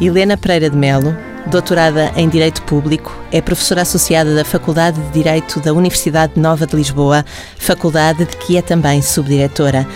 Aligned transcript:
Helena 0.00 0.34
Pereira 0.34 0.70
de 0.70 0.76
Melo, 0.78 1.14
doutorada 1.50 2.10
em 2.16 2.26
Direito 2.26 2.62
Público, 2.62 3.14
é 3.30 3.42
professora 3.42 3.82
associada 3.82 4.34
da 4.34 4.46
Faculdade 4.46 4.98
de 4.98 5.10
Direito 5.10 5.60
da 5.60 5.74
Universidade 5.74 6.40
Nova 6.40 6.66
de 6.66 6.74
Lisboa, 6.74 7.22
faculdade 7.58 8.24
de 8.24 8.34
que 8.38 8.56
é 8.56 8.62
também 8.62 9.02
subdiretora. 9.02 9.86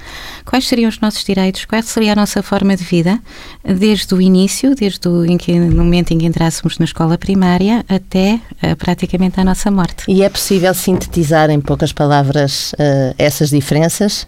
quais 0.44 0.66
seriam 0.66 0.88
os 0.88 1.00
nossos 1.00 1.24
direitos, 1.24 1.64
qual 1.64 1.82
seria 1.82 2.12
a 2.12 2.16
nossa 2.16 2.42
forma 2.42 2.76
de 2.76 2.84
vida, 2.84 3.18
desde 3.64 4.14
o 4.14 4.20
início, 4.20 4.74
desde 4.74 5.08
o 5.08 5.24
em 5.24 5.36
que, 5.36 5.58
no 5.58 5.84
momento 5.84 6.12
em 6.12 6.18
que 6.18 6.26
entrássemos 6.26 6.78
na 6.78 6.84
escola 6.84 7.16
primária 7.18 7.84
até 7.88 8.34
uh, 8.62 8.76
praticamente 8.76 9.40
a 9.40 9.44
nossa 9.44 9.70
morte. 9.70 10.04
E 10.08 10.22
é 10.22 10.28
possível 10.28 10.74
sintetizar 10.74 11.50
em 11.50 11.60
poucas 11.60 11.92
palavras 11.92 12.72
uh, 12.72 13.14
essas 13.18 13.50
diferenças? 13.50 14.26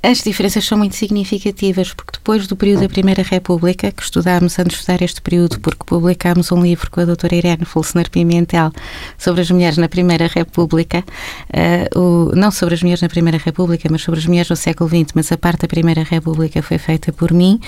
As 0.00 0.22
diferenças 0.22 0.64
são 0.64 0.78
muito 0.78 0.94
significativas, 0.94 1.92
porque 1.92 2.12
depois 2.12 2.46
do 2.46 2.54
período 2.54 2.82
da 2.82 2.88
Primeira 2.88 3.22
República, 3.22 3.90
que 3.90 4.02
estudámos 4.02 4.56
antes 4.56 4.74
de 4.74 4.80
estudar 4.80 5.02
este 5.02 5.20
período, 5.20 5.58
porque 5.58 5.84
publicámos 5.84 6.52
um 6.52 6.62
livro 6.62 6.88
com 6.88 7.00
a 7.00 7.04
doutora 7.04 7.34
Irene 7.34 7.64
Fulsener 7.64 8.08
Pimentel 8.08 8.70
sobre 9.18 9.40
as 9.40 9.50
mulheres 9.50 9.76
na 9.76 9.88
Primeira 9.88 10.28
República, 10.28 11.04
uh, 11.04 11.98
o, 11.98 12.32
não 12.36 12.52
sobre 12.52 12.76
as 12.76 12.82
mulheres 12.82 13.02
na 13.02 13.08
Primeira 13.08 13.38
República, 13.38 13.88
mas 13.90 14.02
sobre 14.02 14.20
as 14.20 14.26
mulheres 14.26 14.48
no 14.48 14.56
século 14.56 14.88
XX, 14.88 15.12
mas 15.14 15.32
a 15.32 15.36
parte 15.36 15.62
da 15.62 15.68
Primeira 15.68 16.04
República 16.04 16.62
foi 16.62 16.78
feita 16.78 17.12
por 17.12 17.32
mim, 17.32 17.60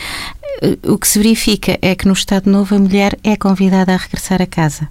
uh, 0.63 0.93
o 0.93 0.99
que 0.99 1.09
se 1.09 1.19
verifica 1.19 1.79
é 1.83 1.97
que 1.97 2.07
no 2.07 2.13
Estado 2.13 2.49
Novo 2.49 2.77
a 2.77 2.79
mulher 2.79 3.19
é 3.25 3.37
convidada 3.37 3.93
a 3.93 3.97
regressar 3.97 4.41
a 4.41 4.47
casa. 4.47 4.89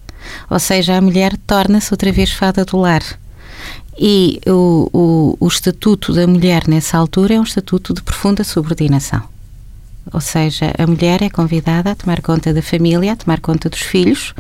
Ou 0.50 0.60
seja, 0.60 0.98
a 0.98 1.02
mulher 1.02 1.38
torna-se 1.48 1.94
outra 1.94 2.12
vez 2.12 2.32
fada 2.32 2.66
do 2.66 2.78
lar. 2.78 3.02
E 4.02 4.40
o, 4.48 4.90
o, 4.94 5.38
o 5.42 5.48
estatuto 5.48 6.14
da 6.14 6.26
mulher 6.26 6.70
nessa 6.70 6.98
altura 6.98 7.34
é 7.34 7.40
um 7.40 7.44
estatuto 7.44 7.94
de 7.94 8.02
profunda 8.02 8.46
subordinação. 8.46 9.22
Ou 10.14 10.22
seja, 10.22 10.74
a 10.78 10.88
mulher 10.88 11.22
é 11.22 11.30
convidada 11.30 11.92
a 11.92 11.96
tomar 11.96 12.22
conta 12.22 12.54
da 12.54 12.62
família, 12.62 13.12
a 13.12 13.16
tomar 13.16 13.42
conta 13.42 13.70
dos 13.70 13.82
filhos, 13.82 14.34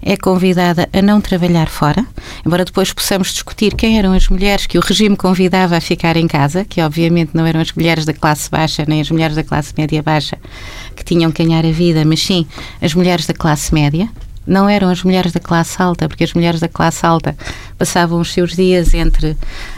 é 0.00 0.16
convidada 0.16 0.88
a 0.92 1.02
não 1.02 1.20
trabalhar 1.20 1.68
fora, 1.68 2.06
embora 2.46 2.64
depois 2.64 2.92
possamos 2.92 3.32
discutir 3.32 3.74
quem 3.74 3.98
eram 3.98 4.12
as 4.12 4.28
mulheres 4.28 4.66
que 4.66 4.78
o 4.78 4.80
regime 4.80 5.16
convidava 5.16 5.76
a 5.76 5.80
ficar 5.80 6.16
em 6.16 6.28
casa, 6.28 6.64
que 6.64 6.80
obviamente 6.80 7.32
não 7.34 7.44
eram 7.44 7.60
as 7.60 7.72
mulheres 7.72 8.04
da 8.04 8.14
classe 8.14 8.48
baixa 8.48 8.84
nem 8.86 9.00
as 9.00 9.10
mulheres 9.10 9.36
da 9.36 9.42
classe 9.42 9.74
média 9.76 10.02
baixa 10.02 10.38
que 10.96 11.04
tinham 11.04 11.30
que 11.30 11.44
ganhar 11.44 11.66
a 11.66 11.72
vida, 11.72 12.04
mas 12.04 12.20
sim 12.20 12.46
as 12.80 12.94
mulheres 12.94 13.26
da 13.26 13.34
classe 13.34 13.74
média, 13.74 14.08
não 14.46 14.68
eram 14.68 14.88
as 14.88 15.02
mulheres 15.02 15.32
da 15.32 15.40
classe 15.40 15.80
alta, 15.80 16.08
porque 16.08 16.24
as 16.24 16.32
mulheres 16.32 16.60
da 16.60 16.68
classe 16.68 17.04
alta 17.04 17.36
passavam 17.78 18.20
os 18.20 18.32
seus 18.32 18.54
dias 18.54 18.94
entre 18.94 19.36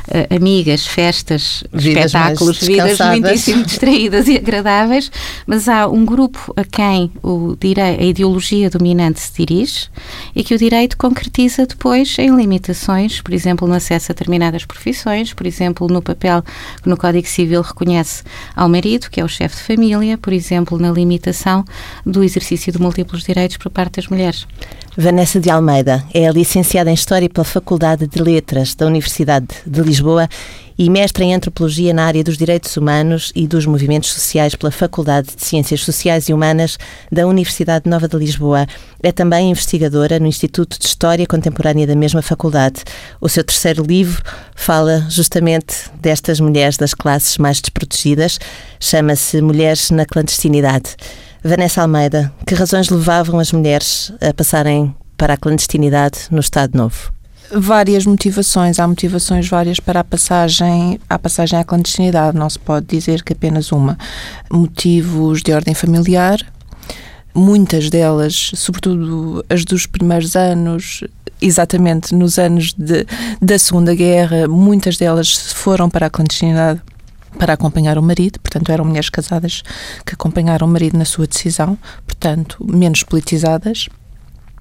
uh, 0.08 0.34
amigas, 0.34 0.86
festas, 0.86 1.64
vidas 1.72 2.06
espetáculos, 2.06 2.58
vidas 2.58 2.98
muitíssimo 2.98 3.64
distraídas 3.64 4.28
e 4.28 4.36
agradáveis, 4.36 5.10
mas 5.46 5.68
há 5.68 5.86
um 5.86 6.04
grupo 6.04 6.52
a 6.56 6.64
quem 6.64 7.10
o 7.22 7.56
a 7.78 8.02
ideologia 8.02 8.68
dominante 8.68 9.20
se 9.20 9.32
dirige 9.32 9.88
e 10.34 10.42
que 10.42 10.54
o 10.54 10.58
direito 10.58 10.96
concretiza 10.96 11.66
depois 11.66 12.16
em 12.18 12.34
limitações, 12.34 13.20
por 13.20 13.32
exemplo, 13.32 13.68
no 13.68 13.74
acesso 13.74 14.10
a 14.10 14.14
determinadas 14.14 14.64
profissões, 14.64 15.32
por 15.32 15.46
exemplo, 15.46 15.86
no 15.88 16.02
papel 16.02 16.42
que 16.82 16.88
no 16.88 16.96
Código 16.96 17.26
Civil 17.26 17.62
reconhece 17.62 18.22
ao 18.54 18.68
marido, 18.68 19.08
que 19.10 19.20
é 19.20 19.24
o 19.24 19.28
chefe 19.28 19.56
de 19.56 19.62
família, 19.62 20.18
por 20.18 20.32
exemplo, 20.32 20.78
na 20.78 20.90
limitação 20.90 21.64
do 22.04 22.22
exercício 22.22 22.72
de 22.72 22.80
múltiplos 22.80 23.22
direitos 23.22 23.56
por 23.56 23.70
parte 23.70 23.96
das 23.96 24.08
mulheres. 24.08 24.46
Vanessa 24.96 25.40
de 25.40 25.48
Almeida 25.48 26.04
é 26.12 26.30
licenciada 26.30 26.90
em 26.90 26.94
História 26.94 27.28
pela 27.28 27.44
Faculdade 27.44 28.06
de 28.06 28.20
Letras 28.20 28.74
da 28.74 28.86
Universidade 28.86 29.46
de 29.66 29.80
Lisboa 29.80 29.91
e 30.78 30.88
mestra 30.88 31.24
em 31.24 31.34
Antropologia 31.34 31.92
na 31.92 32.04
área 32.04 32.24
dos 32.24 32.36
Direitos 32.36 32.76
Humanos 32.76 33.32
e 33.34 33.46
dos 33.46 33.66
Movimentos 33.66 34.12
Sociais 34.12 34.54
pela 34.54 34.72
Faculdade 34.72 35.28
de 35.36 35.44
Ciências 35.44 35.84
Sociais 35.84 36.28
e 36.28 36.32
Humanas 36.32 36.78
da 37.10 37.26
Universidade 37.26 37.88
Nova 37.88 38.08
de 38.08 38.16
Lisboa. 38.16 38.66
É 39.02 39.12
também 39.12 39.50
investigadora 39.50 40.18
no 40.18 40.26
Instituto 40.26 40.78
de 40.78 40.86
História 40.86 41.26
Contemporânea 41.26 41.86
da 41.86 41.94
mesma 41.94 42.22
faculdade. 42.22 42.82
O 43.20 43.28
seu 43.28 43.44
terceiro 43.44 43.84
livro 43.84 44.22
fala 44.54 45.06
justamente 45.08 45.74
destas 46.00 46.40
mulheres 46.40 46.76
das 46.76 46.94
classes 46.94 47.38
mais 47.38 47.60
desprotegidas, 47.60 48.38
chama-se 48.80 49.40
Mulheres 49.40 49.90
na 49.90 50.06
Clandestinidade. 50.06 50.96
Vanessa 51.44 51.82
Almeida, 51.82 52.32
que 52.46 52.54
razões 52.54 52.88
levavam 52.88 53.40
as 53.40 53.52
mulheres 53.52 54.12
a 54.20 54.32
passarem 54.32 54.94
para 55.16 55.34
a 55.34 55.36
clandestinidade 55.36 56.20
no 56.30 56.40
Estado 56.40 56.76
Novo? 56.76 57.12
Várias 57.50 58.06
motivações, 58.06 58.78
há 58.78 58.88
motivações 58.88 59.48
várias 59.48 59.78
para 59.78 60.00
a 60.00 60.04
passagem, 60.04 60.98
a 61.08 61.18
passagem 61.18 61.58
à 61.58 61.64
clandestinidade, 61.64 62.36
não 62.36 62.48
se 62.48 62.58
pode 62.58 62.86
dizer 62.86 63.22
que 63.22 63.32
apenas 63.32 63.72
uma. 63.72 63.98
Motivos 64.50 65.42
de 65.42 65.52
ordem 65.52 65.74
familiar, 65.74 66.38
muitas 67.34 67.90
delas, 67.90 68.52
sobretudo 68.54 69.44
as 69.50 69.64
dos 69.64 69.86
primeiros 69.86 70.34
anos, 70.36 71.04
exatamente 71.40 72.14
nos 72.14 72.38
anos 72.38 72.72
de, 72.72 73.06
da 73.40 73.58
Segunda 73.58 73.94
Guerra, 73.94 74.48
muitas 74.48 74.96
delas 74.96 75.52
foram 75.52 75.90
para 75.90 76.06
a 76.06 76.10
clandestinidade 76.10 76.80
para 77.38 77.54
acompanhar 77.54 77.98
o 77.98 78.02
marido, 78.02 78.38
portanto 78.40 78.70
eram 78.70 78.84
mulheres 78.84 79.08
casadas 79.08 79.62
que 80.04 80.14
acompanharam 80.14 80.66
o 80.66 80.70
marido 80.70 80.96
na 80.96 81.04
sua 81.04 81.26
decisão, 81.26 81.78
portanto 82.06 82.64
menos 82.64 83.02
politizadas. 83.02 83.88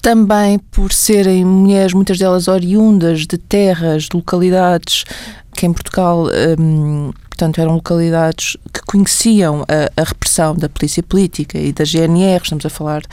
Também 0.01 0.57
por 0.57 0.91
serem 0.91 1.45
mulheres, 1.45 1.93
muitas 1.93 2.17
delas 2.17 2.47
oriundas 2.47 3.27
de 3.27 3.37
terras, 3.37 4.03
de 4.03 4.15
localidades 4.15 5.05
que 5.53 5.65
em 5.65 5.73
Portugal, 5.73 6.25
hum, 6.59 7.11
portanto, 7.29 7.61
eram 7.61 7.75
localidades 7.75 8.57
que 8.73 8.81
conheciam 8.81 9.63
a, 9.67 10.01
a, 10.01 10.03
repressão 10.03 10.55
da 10.55 10.67
polícia 10.67 11.03
política 11.03 11.59
e 11.59 11.71
da 11.71 11.83
GNR. 11.83 12.41
Estamos 12.41 12.65
a 12.65 12.69
falar 12.69 13.03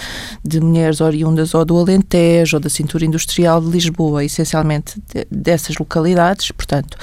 de 0.43 0.61
mulheres 0.61 1.01
oriundas 1.03 1.55
ou 1.55 1.65
do 1.65 1.77
Alentejo 1.77 2.57
ou 2.57 2.61
da 2.61 2.71
cintura 2.71 3.05
industrial 3.05 3.61
de 3.61 3.69
Lisboa, 3.69 4.25
essencialmente 4.25 4.99
de, 5.13 5.27
dessas 5.31 5.77
localidades. 5.77 6.51
Portanto, 6.53 6.97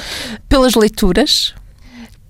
pelas 0.50 0.74
leituras, 0.74 1.54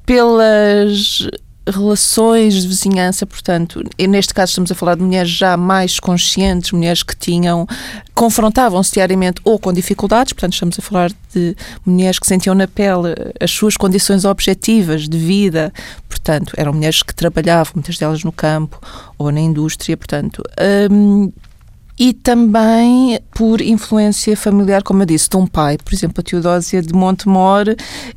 pelas 0.06 1.30
relações 1.68 2.54
de 2.62 2.68
vizinhança, 2.68 3.26
portanto, 3.26 3.82
neste 3.98 4.34
caso 4.34 4.52
estamos 4.52 4.72
a 4.72 4.76
falar 4.76 4.96
de 4.96 5.04
mulheres 5.04 5.32
já 5.32 5.58
mais 5.58 6.00
conscientes, 6.00 6.72
mulheres 6.72 7.02
que 7.02 7.16
tinham, 7.16 7.68
confrontavam-se 8.14 8.94
diariamente 8.94 9.42
ou 9.44 9.58
com 9.58 9.74
dificuldades, 9.74 10.34
portanto 10.34 10.54
estamos 10.54 10.78
a 10.78 10.82
falar 10.82 11.12
de 11.34 11.56
mulheres 11.86 12.20
que 12.20 12.28
sentiam 12.28 12.54
na 12.54 12.68
pele 12.68 13.16
as 13.40 13.52
suas 13.52 13.76
condições 13.76 14.26
objetivas 14.26 15.10
de 15.10 15.18
vida, 15.18 15.74
portanto, 16.08 16.54
eram 16.56 16.74
mulheres 16.74 17.02
que 17.02 17.14
trabalhavam, 17.14 17.74
muitas 17.76 17.98
delas 17.98 18.24
no 18.24 18.32
campo 18.32 18.80
ou 19.18 19.32
na 19.32 19.40
indústria, 19.40 19.98
portanto, 19.98 20.44
hum, 20.92 21.32
e 21.98 22.14
também 22.14 23.20
por 23.32 23.62
influência 23.62 24.36
familiar, 24.36 24.84
como 24.84 25.02
eu 25.02 25.06
disse, 25.06 25.30
de 25.30 25.38
um 25.38 25.48
pai. 25.48 25.78
Por 25.78 25.94
exemplo, 25.94 26.20
a 26.20 26.24
Teodósia 26.24 26.82
de 26.82 26.94
Montemor 26.94 27.66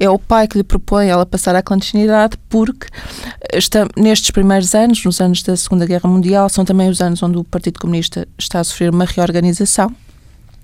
é 0.01 0.11
o 0.11 0.19
pai 0.19 0.49
que 0.49 0.59
lhe 0.59 0.65
propõe 0.65 1.07
ela 1.07 1.25
passar 1.25 1.55
à 1.55 1.63
clandestinidade 1.63 2.37
porque 2.49 2.89
está, 3.53 3.87
nestes 3.97 4.31
primeiros 4.31 4.75
anos, 4.75 5.05
nos 5.05 5.21
anos 5.21 5.43
da 5.43 5.57
Segunda 5.57 5.87
Guerra 5.87 6.09
Mundial, 6.09 6.49
são 6.49 6.65
também 6.65 6.89
os 6.89 7.01
anos 7.01 7.23
onde 7.23 7.39
o 7.39 7.45
Partido 7.45 7.81
Comunista 7.81 8.27
está 8.39 8.61
a 8.61 8.65
sofrer 8.65 8.91
uma 8.91 9.05
reorganização. 9.05 9.95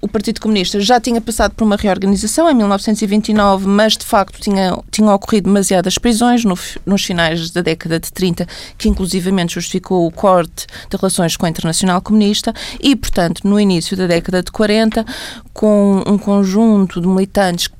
O 0.04 0.08
Partido 0.08 0.38
Comunista 0.38 0.78
já 0.80 1.00
tinha 1.00 1.18
passado 1.18 1.54
por 1.54 1.64
uma 1.64 1.76
reorganização 1.76 2.50
em 2.50 2.54
1929, 2.54 3.66
mas 3.66 3.96
de 3.96 4.04
facto 4.04 4.38
tinha, 4.38 4.78
tinha 4.90 5.10
ocorrido 5.10 5.48
demasiadas 5.48 5.96
prisões 5.96 6.44
no, 6.44 6.58
nos 6.84 7.02
finais 7.02 7.50
da 7.50 7.62
década 7.62 7.98
de 7.98 8.12
30, 8.12 8.46
que 8.76 8.86
inclusivamente 8.86 9.54
justificou 9.54 10.06
o 10.06 10.10
corte 10.10 10.66
de 10.90 10.96
relações 10.98 11.38
com 11.38 11.46
a 11.46 11.48
Internacional 11.48 12.02
Comunista 12.02 12.52
e, 12.78 12.94
portanto, 12.94 13.48
no 13.48 13.58
início 13.58 13.96
da 13.96 14.06
década 14.06 14.42
de 14.42 14.52
40, 14.52 15.06
com 15.54 16.02
um 16.06 16.18
conjunto 16.18 17.00
de 17.00 17.08
militantes 17.08 17.70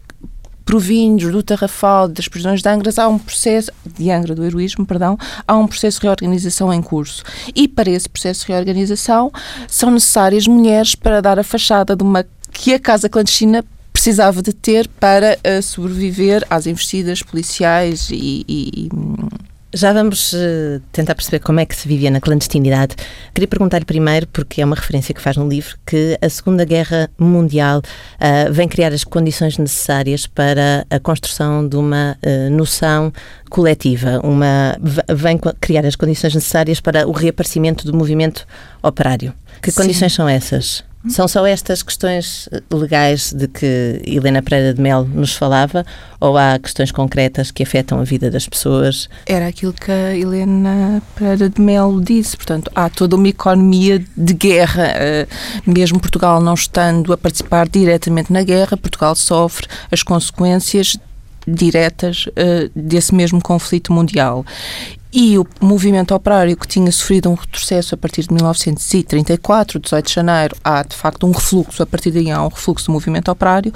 provindos 0.65 1.31
do 1.31 1.43
Tarrafal, 1.43 2.09
das 2.09 2.29
prisões 2.29 2.63
de 2.63 2.69
Angra, 2.69 2.91
há 2.97 3.09
um 3.09 3.19
processo, 3.19 3.71
de 3.87 4.11
Angra, 4.11 4.35
do 4.35 4.45
heroísmo, 4.45 4.87
perdão, 4.87 5.19
há 5.47 5.57
um 5.57 5.67
processo 5.67 6.01
de 6.01 6.07
reorganização 6.07 6.73
em 6.73 6.83
curso. 6.83 7.23
E 7.55 7.69
para 7.69 7.91
esse 7.91 8.09
processo 8.09 8.47
de 8.47 8.53
reorganização 8.53 9.31
são 9.69 9.91
necessárias 9.91 10.47
mulheres 10.47 10.95
para 10.95 11.21
dar 11.21 11.39
a 11.39 11.45
fachada 11.45 11.95
de 11.95 12.03
uma 12.03 12.25
que 12.53 12.73
a 12.73 12.79
casa 12.79 13.09
clandestina 13.09 13.65
precisava 13.93 14.43
de 14.43 14.53
ter 14.53 14.89
para 14.89 15.39
uh, 15.39 15.63
sobreviver 15.63 16.45
às 16.51 16.67
investidas 16.67 17.23
policiais 17.23 18.09
e, 18.11 18.45
e, 18.49 18.89
já 19.75 19.93
vamos 19.93 20.33
uh, 20.33 20.81
tentar 20.93 21.15
perceber 21.15 21.41
como 21.41 21.61
é 21.61 21.67
que 21.67 21.75
se 21.75 21.87
vivia 21.87 22.11
na 22.11 22.21
clandestinidade. 22.21 22.95
Queria 23.35 23.49
perguntar-lhe 23.49 23.85
primeiro, 23.85 24.27
porque 24.29 24.63
é 24.63 24.65
uma 24.65 24.77
referência 24.77 25.15
que 25.15 25.21
faz 25.21 25.37
no 25.37 25.49
livro, 25.49 25.77
que 25.85 26.17
a 26.21 26.29
Segunda 26.29 26.65
Guerra 26.65 27.11
Mundial 27.19 27.81
uh, 27.81 28.53
vem 28.53 28.69
criar 28.69 28.93
as 28.93 29.05
condições 29.05 29.59
necessárias 29.59 30.27
para 30.27 30.87
a 30.89 31.01
construção 31.01 31.69
de 31.69 31.77
uma 31.77 32.17
uh, 32.25 32.51
noção 32.51 33.13
coletiva, 33.51 34.21
uma, 34.25 34.77
vem 35.15 35.39
criar 35.61 35.85
as 35.85 35.97
condições 35.97 36.35
necessárias 36.35 36.81
para 36.81 37.07
o 37.07 37.13
reaparecimento 37.13 37.85
do 37.85 37.97
movimento 37.97 38.47
operário. 38.83 39.35
Que 39.61 39.71
Sim. 39.71 39.83
condições 39.83 40.13
são 40.13 40.29
essas? 40.29 40.85
São 41.09 41.29
só 41.29 41.47
estas 41.47 41.83
questões 41.83 42.49
eh, 42.51 42.63
legais 42.73 43.33
de 43.33 43.47
que 43.47 44.01
Helena 44.05 44.43
Pereira 44.43 44.73
de 44.73 44.81
Mel 44.81 45.05
nos 45.05 45.35
falava 45.35 45.85
ou 46.19 46.39
há 46.39 46.59
questões 46.59 46.91
concretas 46.91 47.51
que 47.51 47.63
afetam 47.63 48.01
a 48.01 48.05
vida 48.05 48.31
das 48.31 48.49
pessoas? 48.49 49.09
Era 49.27 49.47
aquilo 49.47 49.75
que 49.75 49.91
a 49.91 50.17
Helena 50.17 51.03
Pereira 51.15 51.51
de 51.51 51.61
Mel 51.61 52.01
disse, 52.01 52.37
portanto, 52.37 52.71
há 52.75 52.89
toda 52.89 53.17
uma 53.17 53.29
economia 53.29 54.03
de 54.17 54.33
guerra. 54.33 54.87
Eh, 54.95 55.27
mesmo 55.67 56.01
Portugal 56.01 56.41
não 56.41 56.55
estando 56.55 57.13
a 57.13 57.19
participar 57.19 57.69
diretamente 57.69 58.33
na 58.33 58.43
guerra, 58.43 58.77
Portugal 58.77 59.15
sofre 59.15 59.67
as 59.91 60.03
consequências 60.03 60.97
diretas 61.47 62.27
uh, 62.29 62.71
desse 62.75 63.15
mesmo 63.15 63.41
conflito 63.41 63.93
mundial 63.93 64.47
e 65.15 65.39
o 65.39 65.47
movimento 65.61 66.13
operário 66.13 66.57
que 66.57 66.67
tinha 66.67 66.91
sofrido 66.91 67.31
um 67.31 67.35
retrocesso 67.35 67.95
a 67.95 67.99
partir 67.99 68.23
de 68.23 68.35
1934, 68.35 69.79
18 69.79 70.07
de 70.07 70.13
janeiro, 70.13 70.57
há 70.65 70.83
de 70.83 70.97
facto 70.97 71.25
um 71.25 71.31
refluxo, 71.31 71.81
a 71.85 71.87
partir 71.87 72.11
daí 72.11 72.33
há 72.33 72.43
um 72.43 72.49
refluxo 72.49 72.87
do 72.87 72.93
movimento 72.93 73.31
operário. 73.31 73.73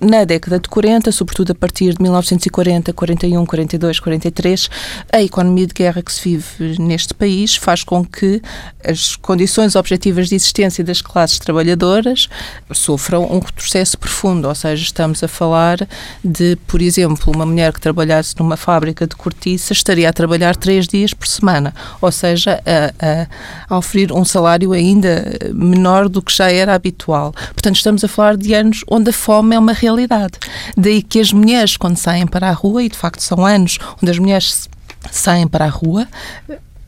Na 0.00 0.24
década 0.24 0.58
de 0.58 0.68
40, 0.68 1.12
sobretudo 1.12 1.52
a 1.52 1.54
partir 1.54 1.94
de 1.94 2.02
1940, 2.02 2.92
41, 2.92 3.46
42, 3.46 4.00
43, 4.00 4.70
a 5.12 5.22
economia 5.22 5.68
de 5.68 5.72
guerra 5.72 6.02
que 6.02 6.12
se 6.12 6.36
vive 6.36 6.82
neste 6.82 7.14
país 7.14 7.54
faz 7.54 7.84
com 7.84 8.04
que 8.04 8.42
as 8.84 9.14
condições 9.14 9.76
objetivas 9.76 10.28
de 10.28 10.34
existência 10.34 10.82
das 10.82 11.00
classes 11.00 11.38
trabalhadoras 11.38 12.28
sofram 12.72 13.24
um 13.30 13.38
retrocesso 13.38 13.96
profundo, 13.96 14.48
ou 14.48 14.54
seja, 14.54 14.82
estamos 14.82 15.22
a 15.22 15.28
falar 15.28 15.86
de, 16.24 16.56
por 16.66 16.82
exemplo, 16.82 17.32
uma 17.32 17.46
mulher 17.46 17.72
que 17.72 17.80
trabalhasse 17.80 18.34
numa 18.36 18.56
fábrica 18.56 19.06
de 19.06 19.14
cortiça 19.14 19.72
estaria 19.72 20.08
a 20.08 20.12
trabalhar 20.24 20.56
três 20.56 20.88
dias 20.88 21.12
por 21.12 21.28
semana, 21.28 21.74
ou 22.00 22.10
seja, 22.10 22.62
a, 22.64 23.22
a, 23.68 23.74
a 23.74 23.78
oferir 23.78 24.10
um 24.10 24.24
salário 24.24 24.72
ainda 24.72 25.38
menor 25.52 26.08
do 26.08 26.22
que 26.22 26.34
já 26.34 26.50
era 26.50 26.74
habitual. 26.74 27.32
Portanto, 27.52 27.76
estamos 27.76 28.02
a 28.02 28.08
falar 28.08 28.36
de 28.36 28.54
anos 28.54 28.82
onde 28.90 29.10
a 29.10 29.12
fome 29.12 29.54
é 29.54 29.58
uma 29.58 29.74
realidade. 29.74 30.32
Daí 30.76 31.02
que 31.02 31.20
as 31.20 31.30
mulheres, 31.30 31.76
quando 31.76 31.98
saem 31.98 32.26
para 32.26 32.48
a 32.48 32.52
rua, 32.52 32.82
e 32.82 32.88
de 32.88 32.96
facto 32.96 33.20
são 33.20 33.44
anos 33.44 33.78
onde 34.02 34.10
as 34.10 34.18
mulheres 34.18 34.68
saem 35.10 35.46
para 35.46 35.66
a 35.66 35.68
rua, 35.68 36.08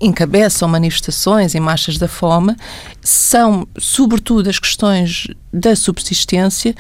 encabeçam 0.00 0.66
manifestações 0.68 1.54
e 1.54 1.60
marchas 1.60 1.98
da 1.98 2.08
fome, 2.08 2.56
são 3.02 3.68
sobretudo 3.78 4.48
as 4.48 4.58
questões 4.58 5.28
da 5.52 5.76
subsistência 5.76 6.74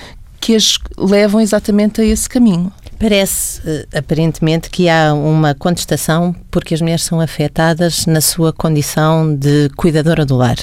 que 0.46 0.54
as 0.54 0.78
levam 0.96 1.40
exatamente 1.40 2.00
a 2.00 2.04
esse 2.04 2.28
caminho. 2.28 2.72
Parece, 3.00 3.60
eh, 3.66 3.98
aparentemente, 3.98 4.70
que 4.70 4.88
há 4.88 5.12
uma 5.12 5.56
contestação 5.56 6.32
porque 6.52 6.72
as 6.72 6.80
mulheres 6.80 7.02
são 7.02 7.20
afetadas 7.20 8.06
na 8.06 8.20
sua 8.20 8.52
condição 8.52 9.34
de 9.34 9.68
cuidadora 9.76 10.24
do 10.24 10.36
lar. 10.36 10.56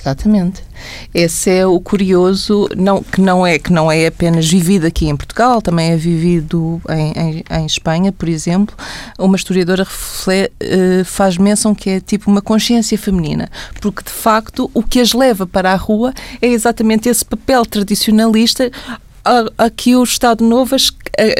Exatamente. 0.00 0.64
Esse 1.14 1.50
é 1.50 1.64
o 1.64 1.78
curioso, 1.78 2.68
não, 2.76 3.02
que, 3.02 3.20
não 3.20 3.46
é, 3.46 3.56
que 3.56 3.72
não 3.72 3.92
é 3.92 4.06
apenas 4.08 4.48
vivido 4.48 4.86
aqui 4.86 5.06
em 5.06 5.16
Portugal, 5.16 5.62
também 5.62 5.92
é 5.92 5.96
vivido 5.96 6.82
em, 6.88 7.12
em, 7.12 7.44
em 7.48 7.66
Espanha, 7.66 8.10
por 8.10 8.28
exemplo. 8.28 8.74
Uma 9.16 9.36
historiadora 9.36 9.84
refle, 9.84 10.50
uh, 10.60 11.04
faz 11.04 11.36
menção 11.36 11.72
que 11.72 11.88
é 11.88 12.00
tipo 12.00 12.28
uma 12.28 12.42
consciência 12.42 12.98
feminina, 12.98 13.48
porque 13.80 14.02
de 14.02 14.10
facto 14.10 14.68
o 14.74 14.82
que 14.82 14.98
as 14.98 15.12
leva 15.12 15.46
para 15.46 15.70
a 15.72 15.76
rua 15.76 16.12
é 16.42 16.48
exatamente 16.48 17.08
esse 17.08 17.24
papel 17.24 17.64
tradicionalista 17.64 18.72
a, 19.30 19.66
a 19.66 19.70
que 19.70 19.94
o 19.94 20.02
Estado 20.02 20.44
Novo 20.44 20.74
as, 20.74 20.90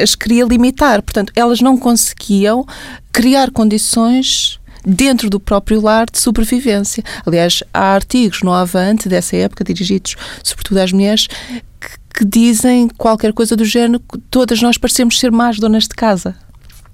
as 0.01 0.15
queria 0.15 0.45
limitar. 0.45 1.01
Portanto, 1.01 1.33
elas 1.35 1.59
não 1.59 1.77
conseguiam 1.77 2.65
criar 3.11 3.51
condições 3.51 4.59
dentro 4.85 5.29
do 5.29 5.39
próprio 5.39 5.81
lar 5.81 6.07
de 6.09 6.19
sobrevivência. 6.19 7.03
Aliás, 7.25 7.61
há 7.73 7.93
artigos 7.93 8.41
no 8.41 8.53
Avante 8.53 9.09
dessa 9.09 9.35
época, 9.35 9.63
dirigidos 9.63 10.15
sobretudo 10.41 10.77
às 10.79 10.91
mulheres, 10.91 11.27
que, 11.27 12.19
que 12.19 12.25
dizem 12.25 12.87
qualquer 12.97 13.33
coisa 13.33 13.55
do 13.55 13.65
género, 13.65 14.01
todas 14.29 14.61
nós 14.61 14.77
parecemos 14.77 15.19
ser 15.19 15.31
más 15.31 15.59
donas 15.59 15.83
de 15.83 15.95
casa. 15.95 16.35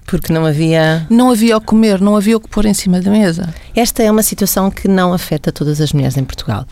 Porque 0.04 0.32
não 0.32 0.46
havia. 0.46 1.06
Não 1.10 1.30
havia 1.30 1.56
o 1.56 1.60
comer, 1.60 2.00
não 2.00 2.16
havia 2.16 2.36
o 2.36 2.40
que 2.40 2.48
pôr 2.48 2.64
em 2.64 2.72
cima 2.72 3.00
da 3.00 3.10
mesa. 3.10 3.54
Esta 3.76 4.02
é 4.02 4.10
uma 4.10 4.22
situação 4.22 4.70
que 4.70 4.88
não 4.88 5.12
afeta 5.12 5.52
todas 5.52 5.80
as 5.82 5.92
mulheres 5.92 6.16
em 6.16 6.24
Portugal. 6.24 6.66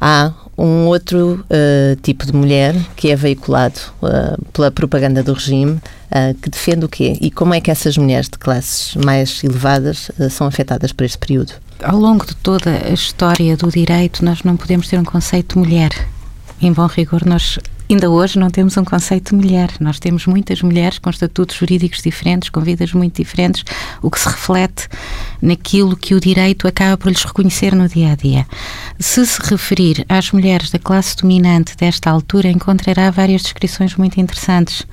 Há 0.00 0.32
um 0.60 0.86
outro 0.86 1.44
uh, 1.46 1.96
tipo 2.02 2.26
de 2.26 2.34
mulher 2.34 2.74
que 2.94 3.10
é 3.10 3.16
veiculado 3.16 3.80
uh, 4.02 4.44
pela 4.52 4.70
propaganda 4.70 5.22
do 5.22 5.32
regime 5.32 5.72
uh, 5.72 6.34
que 6.40 6.50
defende 6.50 6.84
o 6.84 6.88
quê? 6.88 7.16
E 7.20 7.30
como 7.30 7.54
é 7.54 7.60
que 7.60 7.70
essas 7.70 7.96
mulheres 7.96 8.28
de 8.28 8.38
classes 8.38 8.94
mais 8.96 9.42
elevadas 9.42 10.10
são 10.30 10.46
afetadas 10.46 10.92
por 10.92 11.04
este 11.04 11.16
período? 11.16 11.54
Ao 11.82 11.96
longo 11.96 12.26
de 12.26 12.36
toda 12.36 12.70
a 12.70 12.90
história 12.90 13.56
do 13.56 13.70
direito, 13.70 14.22
nós 14.22 14.42
não 14.42 14.56
podemos 14.56 14.86
ter 14.86 14.98
um 14.98 15.04
conceito 15.04 15.54
de 15.54 15.66
mulher. 15.66 15.90
Em 16.60 16.70
bom 16.70 16.86
rigor, 16.86 17.24
nós 17.24 17.58
Ainda 17.90 18.08
hoje 18.08 18.38
não 18.38 18.50
temos 18.50 18.76
um 18.76 18.84
conceito 18.84 19.30
de 19.30 19.44
mulher. 19.44 19.68
Nós 19.80 19.98
temos 19.98 20.24
muitas 20.24 20.62
mulheres 20.62 21.00
com 21.00 21.10
estatutos 21.10 21.56
jurídicos 21.56 22.00
diferentes, 22.00 22.48
com 22.48 22.60
vidas 22.60 22.92
muito 22.92 23.16
diferentes, 23.16 23.64
o 24.00 24.08
que 24.08 24.20
se 24.20 24.28
reflete 24.28 24.86
naquilo 25.42 25.96
que 25.96 26.14
o 26.14 26.20
direito 26.20 26.68
acaba 26.68 26.96
por 26.96 27.08
lhes 27.08 27.24
reconhecer 27.24 27.74
no 27.74 27.88
dia 27.88 28.12
a 28.12 28.14
dia. 28.14 28.46
Se 29.00 29.26
se 29.26 29.40
referir 29.42 30.04
às 30.08 30.30
mulheres 30.30 30.70
da 30.70 30.78
classe 30.78 31.16
dominante 31.16 31.76
desta 31.76 32.08
altura, 32.08 32.48
encontrará 32.48 33.10
várias 33.10 33.42
descrições 33.42 33.96
muito 33.96 34.20
interessantes. 34.20 34.86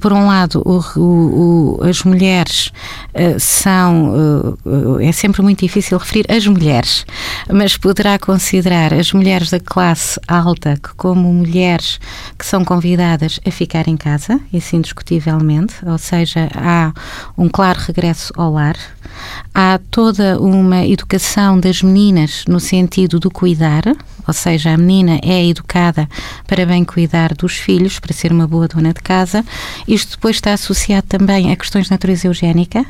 Por 0.00 0.12
um 0.12 0.28
lado, 0.28 0.62
o, 0.64 0.78
o, 0.96 1.80
o, 1.80 1.84
as 1.88 2.04
mulheres 2.04 2.68
uh, 3.14 3.40
são. 3.40 4.54
Uh, 4.64 5.00
é 5.00 5.10
sempre 5.10 5.42
muito 5.42 5.60
difícil 5.60 5.98
referir 5.98 6.30
as 6.30 6.46
mulheres, 6.46 7.04
mas 7.52 7.76
poderá 7.76 8.16
considerar 8.16 8.94
as 8.94 9.12
mulheres 9.12 9.50
da 9.50 9.58
classe 9.58 10.20
alta 10.28 10.78
como 10.96 11.32
mulheres 11.32 11.98
que 12.36 12.44
são 12.44 12.64
convidadas 12.64 13.38
a 13.46 13.50
ficar 13.50 13.88
em 13.88 13.96
casa, 13.96 14.40
isso 14.52 14.74
indiscutivelmente, 14.74 15.74
ou 15.86 15.98
seja, 15.98 16.48
há 16.54 16.92
um 17.36 17.48
claro 17.48 17.80
regresso 17.80 18.32
ao 18.36 18.52
lar, 18.52 18.76
há 19.54 19.78
toda 19.90 20.40
uma 20.40 20.84
educação 20.86 21.58
das 21.58 21.82
meninas 21.82 22.44
no 22.48 22.60
sentido 22.60 23.18
do 23.18 23.30
cuidar, 23.30 23.82
ou 24.26 24.34
seja, 24.34 24.74
a 24.74 24.76
menina 24.76 25.18
é 25.22 25.46
educada 25.46 26.08
para 26.46 26.66
bem 26.66 26.84
cuidar 26.84 27.34
dos 27.34 27.56
filhos, 27.56 27.98
para 27.98 28.12
ser 28.12 28.30
uma 28.30 28.46
boa 28.46 28.68
dona 28.68 28.92
de 28.92 29.00
casa. 29.00 29.44
Isto 29.86 30.12
depois 30.12 30.36
está 30.36 30.52
associado 30.52 31.06
também 31.06 31.50
a 31.50 31.56
questões 31.56 31.86
de 31.86 31.92
natureza 31.92 32.26
eugénica, 32.26 32.84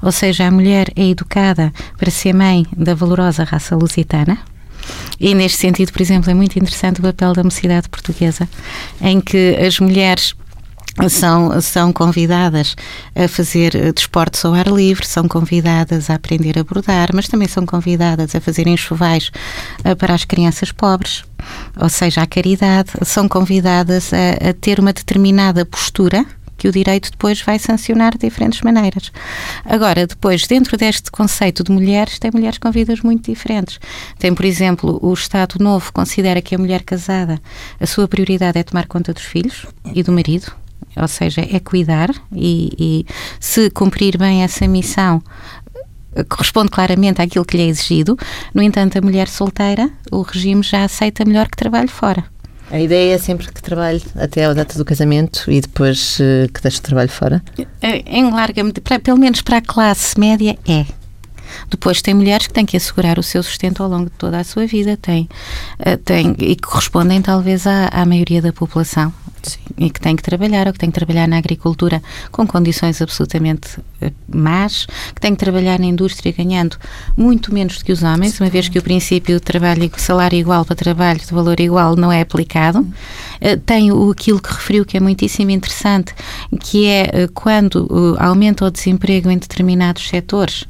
ou 0.00 0.10
seja, 0.10 0.46
a 0.46 0.50
mulher 0.50 0.90
é 0.96 1.08
educada 1.08 1.72
para 1.96 2.10
ser 2.10 2.32
mãe 2.32 2.66
da 2.74 2.94
valorosa 2.94 3.44
raça 3.44 3.76
lusitana. 3.76 4.38
E 5.20 5.34
neste 5.34 5.58
sentido, 5.58 5.92
por 5.92 6.02
exemplo, 6.02 6.30
é 6.30 6.34
muito 6.34 6.58
interessante 6.58 7.00
o 7.00 7.02
papel 7.02 7.32
da 7.32 7.42
mocidade 7.42 7.88
portuguesa, 7.88 8.48
em 9.00 9.20
que 9.20 9.56
as 9.56 9.78
mulheres 9.80 10.34
são, 11.08 11.60
são 11.60 11.92
convidadas 11.92 12.74
a 13.14 13.28
fazer 13.28 13.92
desportos 13.92 14.44
ao 14.44 14.54
ar 14.54 14.66
livre, 14.66 15.06
são 15.06 15.28
convidadas 15.28 16.10
a 16.10 16.14
aprender 16.14 16.58
a 16.58 16.64
bordar, 16.64 17.10
mas 17.14 17.28
também 17.28 17.46
são 17.46 17.64
convidadas 17.64 18.34
a 18.34 18.40
fazer 18.40 18.66
enxovais 18.66 19.30
uh, 19.84 19.94
para 19.94 20.14
as 20.14 20.24
crianças 20.24 20.72
pobres, 20.72 21.22
ou 21.80 21.88
seja, 21.88 22.22
a 22.22 22.26
caridade, 22.26 22.90
são 23.02 23.28
convidadas 23.28 24.12
a, 24.12 24.48
a 24.50 24.52
ter 24.52 24.80
uma 24.80 24.92
determinada 24.92 25.64
postura 25.64 26.24
que 26.58 26.68
o 26.68 26.72
direito 26.72 27.10
depois 27.10 27.40
vai 27.40 27.58
sancionar 27.58 28.12
de 28.12 28.26
diferentes 28.26 28.60
maneiras. 28.60 29.10
Agora, 29.64 30.06
depois, 30.06 30.46
dentro 30.46 30.76
deste 30.76 31.10
conceito 31.10 31.62
de 31.62 31.70
mulheres, 31.72 32.18
tem 32.18 32.30
mulheres 32.34 32.58
com 32.58 32.70
vidas 32.70 33.00
muito 33.00 33.30
diferentes. 33.30 33.78
Tem, 34.18 34.34
por 34.34 34.44
exemplo, 34.44 34.98
o 35.00 35.14
Estado 35.14 35.54
Novo 35.58 35.92
considera 35.92 36.42
que 36.42 36.54
a 36.54 36.58
mulher 36.58 36.82
casada, 36.82 37.40
a 37.80 37.86
sua 37.86 38.08
prioridade 38.08 38.58
é 38.58 38.62
tomar 38.62 38.86
conta 38.86 39.14
dos 39.14 39.22
filhos 39.22 39.64
e 39.94 40.02
do 40.02 40.12
marido, 40.12 40.52
ou 40.96 41.08
seja, 41.08 41.40
é 41.40 41.60
cuidar 41.60 42.10
e, 42.32 42.72
e 42.78 43.06
se 43.38 43.70
cumprir 43.70 44.18
bem 44.18 44.42
essa 44.42 44.66
missão, 44.66 45.22
corresponde 46.28 46.70
claramente 46.70 47.22
àquilo 47.22 47.44
que 47.44 47.56
lhe 47.56 47.62
é 47.62 47.66
exigido. 47.66 48.18
No 48.52 48.62
entanto, 48.62 48.98
a 48.98 49.00
mulher 49.00 49.28
solteira, 49.28 49.90
o 50.10 50.22
regime 50.22 50.62
já 50.62 50.84
aceita 50.84 51.24
melhor 51.24 51.48
que 51.48 51.56
trabalhe 51.56 51.88
fora. 51.88 52.24
A 52.70 52.78
ideia 52.78 53.14
é 53.14 53.18
sempre 53.18 53.50
que 53.50 53.62
trabalhe 53.62 54.02
até 54.14 54.44
a 54.44 54.52
data 54.52 54.76
do 54.76 54.84
casamento 54.84 55.50
e 55.50 55.60
depois 55.60 56.18
uh, 56.20 56.52
que 56.52 56.60
deixe 56.60 56.78
o 56.78 56.82
trabalho 56.82 57.08
fora? 57.08 57.42
Eh, 57.80 58.02
em 58.06 58.30
larga 58.30 58.62
medida, 58.62 58.98
pelo 59.00 59.18
menos 59.18 59.40
para 59.40 59.56
a 59.56 59.62
classe 59.62 60.18
média, 60.20 60.56
é. 60.68 60.84
Depois 61.68 62.02
tem 62.02 62.14
mulheres 62.14 62.46
que 62.46 62.52
têm 62.52 62.66
que 62.66 62.76
assegurar 62.76 63.18
o 63.18 63.22
seu 63.22 63.42
sustento 63.42 63.82
ao 63.82 63.88
longo 63.88 64.06
de 64.06 64.16
toda 64.16 64.38
a 64.38 64.44
sua 64.44 64.66
vida, 64.66 64.96
tem, 64.96 65.28
uh, 65.80 65.96
tem 65.98 66.34
e 66.38 66.56
que 66.56 66.62
correspondem 66.62 67.20
talvez 67.20 67.66
à, 67.66 67.88
à 67.92 68.04
maioria 68.04 68.42
da 68.42 68.52
população. 68.52 69.12
Sim. 69.42 69.60
e 69.78 69.90
que 69.90 70.00
tem 70.00 70.16
que 70.16 70.22
trabalhar, 70.22 70.66
ou 70.66 70.72
que 70.72 70.78
tem 70.78 70.90
que 70.90 70.94
trabalhar 70.94 71.28
na 71.28 71.38
agricultura 71.38 72.02
com 72.30 72.46
condições 72.46 73.00
absolutamente 73.00 73.78
uh, 73.78 74.12
más, 74.28 74.86
que 75.14 75.20
tem 75.20 75.32
que 75.32 75.38
trabalhar 75.38 75.78
na 75.78 75.86
indústria 75.86 76.32
ganhando 76.36 76.76
muito 77.16 77.54
menos 77.54 77.78
do 77.78 77.84
que 77.84 77.92
os 77.92 78.02
homens, 78.02 78.34
Sim. 78.34 78.44
uma 78.44 78.50
vez 78.50 78.68
que 78.68 78.78
o 78.78 78.82
princípio 78.82 79.36
de 79.36 79.40
trabalho, 79.40 79.90
salário 79.96 80.38
igual 80.38 80.64
para 80.64 80.76
trabalho 80.76 81.20
de 81.20 81.32
valor 81.32 81.60
igual 81.60 81.96
não 81.96 82.10
é 82.10 82.20
aplicado. 82.20 82.80
Uh, 82.80 83.56
tem 83.64 83.92
o, 83.92 84.10
aquilo 84.10 84.40
que 84.40 84.52
referiu 84.52 84.84
que 84.84 84.96
é 84.96 85.00
muitíssimo 85.00 85.50
interessante, 85.50 86.14
que 86.60 86.86
é 86.86 87.28
quando 87.32 88.16
aumenta 88.18 88.64
o 88.64 88.70
desemprego 88.70 89.30
em 89.30 89.38
determinados 89.38 90.08
setores, 90.08 90.64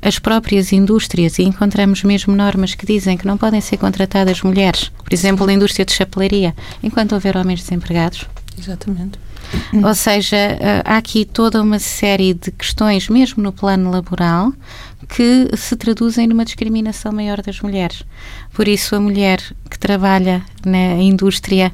as 0.00 0.18
próprias 0.18 0.33
indústrias, 0.72 1.38
e 1.38 1.42
encontramos 1.42 2.02
mesmo 2.02 2.34
normas 2.34 2.74
que 2.74 2.86
dizem 2.86 3.16
que 3.16 3.26
não 3.26 3.36
podem 3.36 3.60
ser 3.60 3.76
contratadas 3.76 4.42
mulheres, 4.42 4.90
por 5.02 5.12
exemplo, 5.12 5.46
na 5.46 5.52
indústria 5.52 5.84
de 5.84 5.92
chapelaria, 5.92 6.54
enquanto 6.82 7.12
houver 7.12 7.36
homens 7.36 7.60
desempregados 7.60 8.26
Exatamente. 8.58 9.18
Ou 9.72 9.94
seja, 9.94 10.36
eh, 10.36 10.82
há 10.84 10.96
aqui 10.96 11.24
toda 11.24 11.60
uma 11.60 11.78
série 11.78 12.34
de 12.34 12.50
questões, 12.50 13.08
mesmo 13.08 13.42
no 13.42 13.52
plano 13.52 13.90
laboral, 13.90 14.52
que 15.08 15.48
se 15.56 15.76
traduzem 15.76 16.26
numa 16.26 16.44
discriminação 16.44 17.12
maior 17.12 17.42
das 17.42 17.60
mulheres. 17.60 18.02
Por 18.52 18.66
isso, 18.66 18.96
a 18.96 19.00
mulher 19.00 19.40
que 19.70 19.78
trabalha 19.78 20.42
na 20.64 20.94
indústria, 20.96 21.72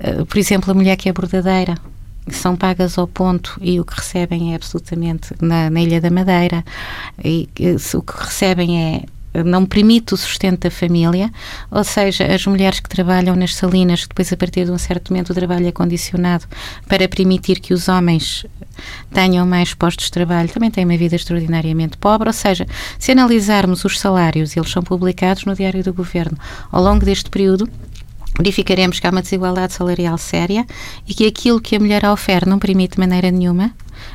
eh, 0.00 0.24
por 0.24 0.36
exemplo, 0.36 0.70
a 0.70 0.74
mulher 0.74 0.96
que 0.96 1.08
é 1.08 1.12
bordadeira, 1.12 1.76
são 2.28 2.56
pagas 2.56 2.98
ao 2.98 3.06
ponto 3.06 3.58
e 3.60 3.80
o 3.80 3.84
que 3.84 3.96
recebem 3.96 4.52
é 4.52 4.56
absolutamente 4.56 5.34
na, 5.40 5.68
na 5.68 5.80
Ilha 5.80 6.00
da 6.00 6.10
Madeira, 6.10 6.64
e 7.24 7.48
o 7.94 8.02
que 8.02 8.24
recebem 8.24 8.80
é 8.80 9.02
não 9.44 9.64
permite 9.64 10.12
o 10.12 10.16
sustento 10.16 10.60
da 10.60 10.70
família, 10.70 11.30
ou 11.70 11.82
seja, 11.82 12.26
as 12.26 12.44
mulheres 12.46 12.80
que 12.80 12.88
trabalham 12.88 13.34
nas 13.34 13.54
salinas, 13.54 14.06
depois 14.06 14.30
a 14.32 14.36
partir 14.36 14.66
de 14.66 14.70
um 14.70 14.76
certo 14.76 15.10
momento 15.10 15.30
o 15.30 15.34
trabalho 15.34 15.66
é 15.66 15.72
condicionado 15.72 16.44
para 16.86 17.08
permitir 17.08 17.58
que 17.58 17.72
os 17.72 17.88
homens 17.88 18.44
tenham 19.10 19.46
mais 19.46 19.72
postos 19.72 20.06
de 20.06 20.12
trabalho, 20.12 20.50
também 20.50 20.70
têm 20.70 20.84
uma 20.84 20.96
vida 20.96 21.16
extraordinariamente 21.16 21.96
pobre, 21.96 22.28
ou 22.28 22.32
seja, 22.32 22.66
se 22.98 23.12
analisarmos 23.12 23.84
os 23.84 23.98
salários, 23.98 24.54
eles 24.56 24.70
são 24.70 24.82
publicados 24.82 25.44
no 25.46 25.54
Diário 25.54 25.82
do 25.82 25.94
Governo, 25.94 26.36
ao 26.70 26.82
longo 26.82 27.04
deste 27.04 27.30
período, 27.30 27.68
verificaremos 28.36 28.98
que 28.98 29.06
há 29.06 29.10
uma 29.10 29.22
desigualdade 29.22 29.72
salarial 29.72 30.18
séria 30.18 30.66
e 31.06 31.14
que 31.14 31.26
aquilo 31.26 31.60
que 31.60 31.76
a 31.76 31.80
mulher 31.80 32.04
oferece 32.04 32.48
não 32.48 32.58
permite 32.58 32.94
de 32.94 33.00
maneira 33.00 33.30
nenhuma, 33.30 33.72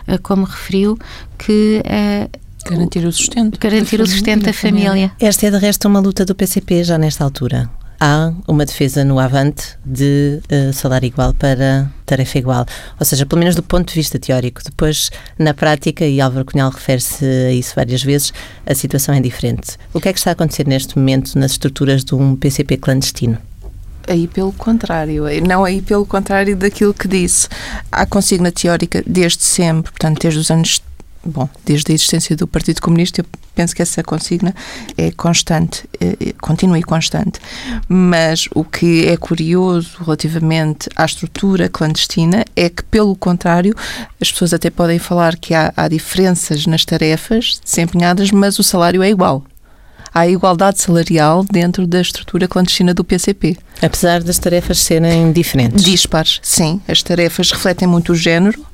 eh, 0.08 0.18
como 0.18 0.46
referiu, 0.46 0.98
que 1.38 1.82
uh, 1.86 2.48
Garantir 2.70 3.06
o 3.06 3.12
sustento. 3.12 3.60
Garantir 3.60 4.02
o 4.02 4.08
sustento 4.08 4.44
da 4.44 4.54
família. 4.54 5.12
Esta 5.20 5.48
é, 5.48 5.52
de 5.52 5.58
resto, 5.58 5.88
uma 5.88 6.00
luta 6.00 6.26
do 6.26 6.36
PCP 6.36 6.84
já 6.84 6.98
nesta 6.98 7.24
altura. 7.24 7.70
Há 8.00 8.32
uma 8.48 8.66
defesa 8.66 9.04
no 9.04 9.18
Avante 9.18 9.76
de 9.84 10.40
uh, 10.52 10.74
salário 10.74 11.08
igual 11.08 11.34
para 11.34 11.90
tarefa 12.06 12.38
igual. 12.38 12.66
Ou 13.00 13.06
seja, 13.06 13.26
pelo 13.26 13.40
menos 13.40 13.56
do 13.56 13.64
ponto 13.64 13.88
de 13.88 13.96
vista 13.96 14.20
teórico. 14.20 14.62
Depois, 14.64 15.10
na 15.40 15.54
prática, 15.54 16.06
e 16.06 16.22
Álvaro 16.22 16.46
Cunhal 16.46 16.70
refere-se 16.70 17.26
a 17.26 17.52
isso 17.54 17.74
várias 17.76 18.04
vezes, 18.04 18.34
a 18.66 18.76
situação 18.76 19.16
é 19.16 19.22
diferente. 19.22 19.78
O 19.94 20.02
que 20.02 20.10
é 20.10 20.14
que 20.14 20.20
está 20.20 20.32
a 20.32 20.34
acontecer 20.34 20.68
neste 20.68 20.98
momento 20.98 21.40
nas 21.40 21.52
estruturas 21.52 22.04
de 22.04 22.14
um 22.14 22.36
PCP 22.36 22.78
clandestino? 22.78 23.38
Aí 24.08 24.28
pelo 24.28 24.52
contrário, 24.54 25.26
não 25.46 25.64
aí 25.64 25.82
pelo 25.82 26.06
contrário 26.06 26.56
daquilo 26.56 26.94
que 26.94 27.08
disse. 27.08 27.48
Há 27.92 28.06
consigna 28.06 28.52
teórica 28.52 29.04
desde 29.06 29.44
sempre, 29.44 29.92
portanto, 29.92 30.22
desde 30.22 30.40
os 30.40 30.50
anos 30.50 30.82
bom, 31.28 31.50
desde 31.66 31.92
a 31.92 31.96
existência 31.96 32.36
do 32.36 32.48
Partido 32.48 32.82
Comunista, 32.82 33.22
eu 33.22 33.26
penso 33.54 33.76
que 33.76 33.82
essa 33.82 34.04
consigna 34.04 34.56
é 34.98 35.12
constante, 35.12 35.84
é, 36.00 36.34
continua 36.42 36.80
e 36.80 36.84
constante. 36.84 37.40
Mas 37.88 38.48
o 38.54 38.64
que 38.64 39.08
é 39.08 39.18
curioso 39.18 39.98
relativamente 40.04 40.90
à 40.96 41.06
estrutura 41.06 41.70
clandestina 41.70 42.46
é 42.56 42.70
que, 42.70 42.84
pelo 42.84 43.16
contrário, 43.16 43.76
as 44.22 44.32
pessoas 44.32 44.54
até 44.54 44.70
podem 44.70 45.00
falar 45.00 45.36
que 45.36 45.54
há, 45.54 45.74
há 45.76 45.88
diferenças 45.88 46.66
nas 46.66 46.86
tarefas 46.86 47.60
desempenhadas, 47.64 48.32
mas 48.32 48.60
o 48.60 48.64
salário 48.64 49.04
é 49.04 49.10
igual 49.10 49.44
há 50.18 50.28
igualdade 50.28 50.82
salarial 50.82 51.44
dentro 51.44 51.86
da 51.86 52.02
estrutura 52.02 52.48
clandestina 52.48 52.94
do 52.94 53.04
PCP. 53.04 53.58
Apesar 53.82 54.24
das 54.24 54.40
tarefas 54.40 54.80
serem 54.80 55.32
diferentes? 55.32 55.84
Dispares, 55.84 56.40
sim. 56.42 56.82
As 56.88 57.04
tarefas 57.04 57.52
refletem 57.52 57.88
muito 57.88 58.14
o 58.14 58.16
género 58.16 58.66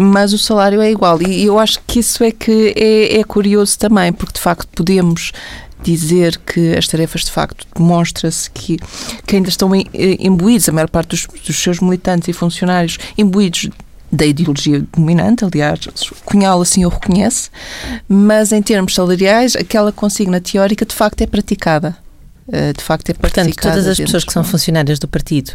mas 0.00 0.32
o 0.32 0.38
salário 0.38 0.80
é 0.80 0.92
igual. 0.92 1.20
E 1.20 1.44
eu 1.44 1.58
acho 1.58 1.80
que 1.84 1.98
isso 1.98 2.22
é 2.22 2.30
que 2.30 2.72
é, 2.76 3.18
é 3.18 3.24
curioso 3.24 3.76
também, 3.76 4.12
porque 4.12 4.34
de 4.34 4.40
facto 4.40 4.68
podemos 4.68 5.32
dizer 5.82 6.38
que 6.38 6.76
as 6.76 6.86
tarefas 6.86 7.22
de 7.24 7.32
facto 7.32 7.66
demonstra-se 7.74 8.48
que, 8.48 8.78
que 9.26 9.36
ainda 9.36 9.48
estão 9.48 9.70
imbuídos, 9.74 10.68
a 10.68 10.72
maior 10.72 10.88
parte 10.88 11.08
dos, 11.08 11.26
dos 11.44 11.56
seus 11.56 11.80
militantes 11.80 12.28
e 12.28 12.32
funcionários 12.32 12.96
imbuídos 13.16 13.68
da 14.10 14.24
ideologia 14.24 14.82
dominante, 14.96 15.44
aliás, 15.44 15.80
Cunhal 16.24 16.60
assim 16.60 16.84
o 16.84 16.88
reconhece, 16.88 17.50
mas 18.08 18.52
em 18.52 18.62
termos 18.62 18.94
salariais, 18.94 19.54
aquela 19.54 19.92
consigna 19.92 20.40
teórica 20.40 20.86
de 20.86 20.94
facto 20.94 21.20
é 21.20 21.26
praticada. 21.26 21.96
Eh, 22.50 22.72
de 22.72 22.82
facto 22.82 23.10
é 23.10 23.14
praticada. 23.14 23.48
Portanto, 23.50 23.74
todas 23.74 23.86
as 23.86 23.98
pessoas 23.98 24.24
que 24.24 24.32
são 24.32 24.42
funcionárias 24.42 24.98
do 24.98 25.06
partido 25.06 25.52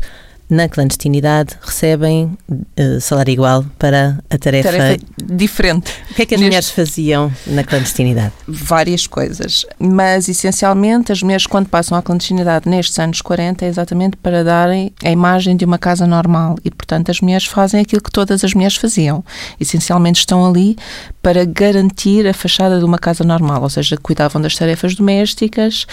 na 0.50 0.68
clandestinidade 0.68 1.58
recebem 1.62 2.38
uh, 2.50 3.02
salário 3.02 3.32
igual 3.32 3.66
para 3.80 4.20
a 4.30 4.38
tarefa, 4.38 4.72
tarefa 4.72 5.04
diferente. 5.24 5.92
O 6.12 6.14
que 6.14 6.22
é 6.22 6.26
que 6.26 6.36
as 6.36 6.40
Neste... 6.40 6.50
mulheres 6.50 6.70
faziam 6.70 7.32
na 7.48 7.64
clandestinidade? 7.64 8.34
Várias 8.48 9.08
coisas, 9.08 9.66
mas 9.80 10.30
essencialmente 10.30 11.12
as 11.12 11.24
mulheres 11.24 11.48
quando 11.48 11.68
passam 11.68 11.98
à 11.98 12.02
clandestinidade 12.02 12.70
nestes 12.70 13.00
anos 13.00 13.22
40 13.22 13.66
é 13.66 13.68
exatamente 13.68 14.18
para 14.18 14.44
darem 14.44 14.92
a 15.04 15.10
imagem 15.10 15.56
de 15.56 15.66
uma 15.66 15.78
casa 15.78 16.06
normal 16.06 16.58
e 16.64 16.70
portanto 16.70 17.10
as 17.10 17.20
mulheres 17.22 17.46
fazem 17.46 17.82
aquilo 17.82 18.02
que 18.02 18.12
todas 18.12 18.44
as 18.44 18.54
mulheres 18.54 18.76
faziam. 18.76 19.24
Essencialmente 19.60 20.20
estão 20.20 20.46
ali 20.46 20.78
para 21.22 21.46
garantir 21.46 22.28
a 22.28 22.34
fachada 22.34 22.80
de 22.80 22.86
uma 22.86 22.98
casa 22.98 23.24
normal, 23.24 23.64
ou 23.64 23.70
seja, 23.70 23.96
cuidavam 23.96 24.42
das 24.42 24.56
tarefas 24.56 24.94
domésticas, 24.94 25.88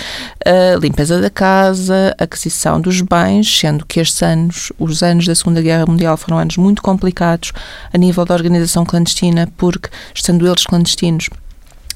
a 0.45 0.77
limpeza 0.77 1.21
da 1.21 1.31
casa, 1.31 2.15
a 2.19 2.25
aquisição 2.25 2.81
dos 2.81 3.01
bens, 3.01 3.59
sendo 3.59 3.87
que 3.87 4.01
estes 4.01 4.21
anos 4.23 4.50
anos, 4.51 4.73
os 4.79 5.03
anos 5.03 5.27
da 5.27 5.35
Segunda 5.35 5.63
Guerra 5.63 5.87
Mundial 5.87 6.17
foram 6.17 6.39
anos 6.39 6.57
muito 6.57 6.83
complicados 6.83 7.53
a 7.93 7.97
nível 7.97 8.25
da 8.25 8.35
organização 8.35 8.85
clandestina, 8.85 9.49
porque, 9.57 9.89
estando 10.15 10.47
eles 10.47 10.65
clandestinos, 10.65 11.31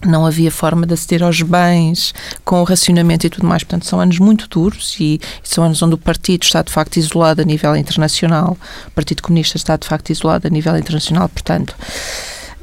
não 0.06 0.26
havia 0.26 0.50
forma 0.50 0.87
de 0.87 0.94
aceder 0.94 1.23
aos 1.23 1.40
bens 1.40 2.12
com 2.44 2.61
o 2.61 2.64
racionamento 2.64 3.26
e 3.26 3.30
tudo 3.30 3.46
mais. 3.46 3.64
Portanto, 3.64 3.87
são 3.87 4.00
anos 4.00 4.18
muito 4.18 4.46
duros 4.49 4.96
e, 5.00 5.20
são 5.42 5.64
anos 5.64 5.82
onde 5.82 5.94
o 5.94 5.99
partido 5.99 6.42
está 6.42 6.62
de 6.62 6.70
facto 6.70 6.99
isolado 6.99 7.40
a 7.40 7.44
nível 7.44 7.75
internacional. 7.75 8.56
O 8.87 8.90
Partido 8.90 9.23
Comunista 9.23 9.56
está 9.56 9.76
de 9.76 9.87
facto 9.87 10.11
isolado 10.11 10.46
a 10.46 10.50
nível 10.50 10.76
internacional. 10.76 11.28
Portanto, 11.28 11.75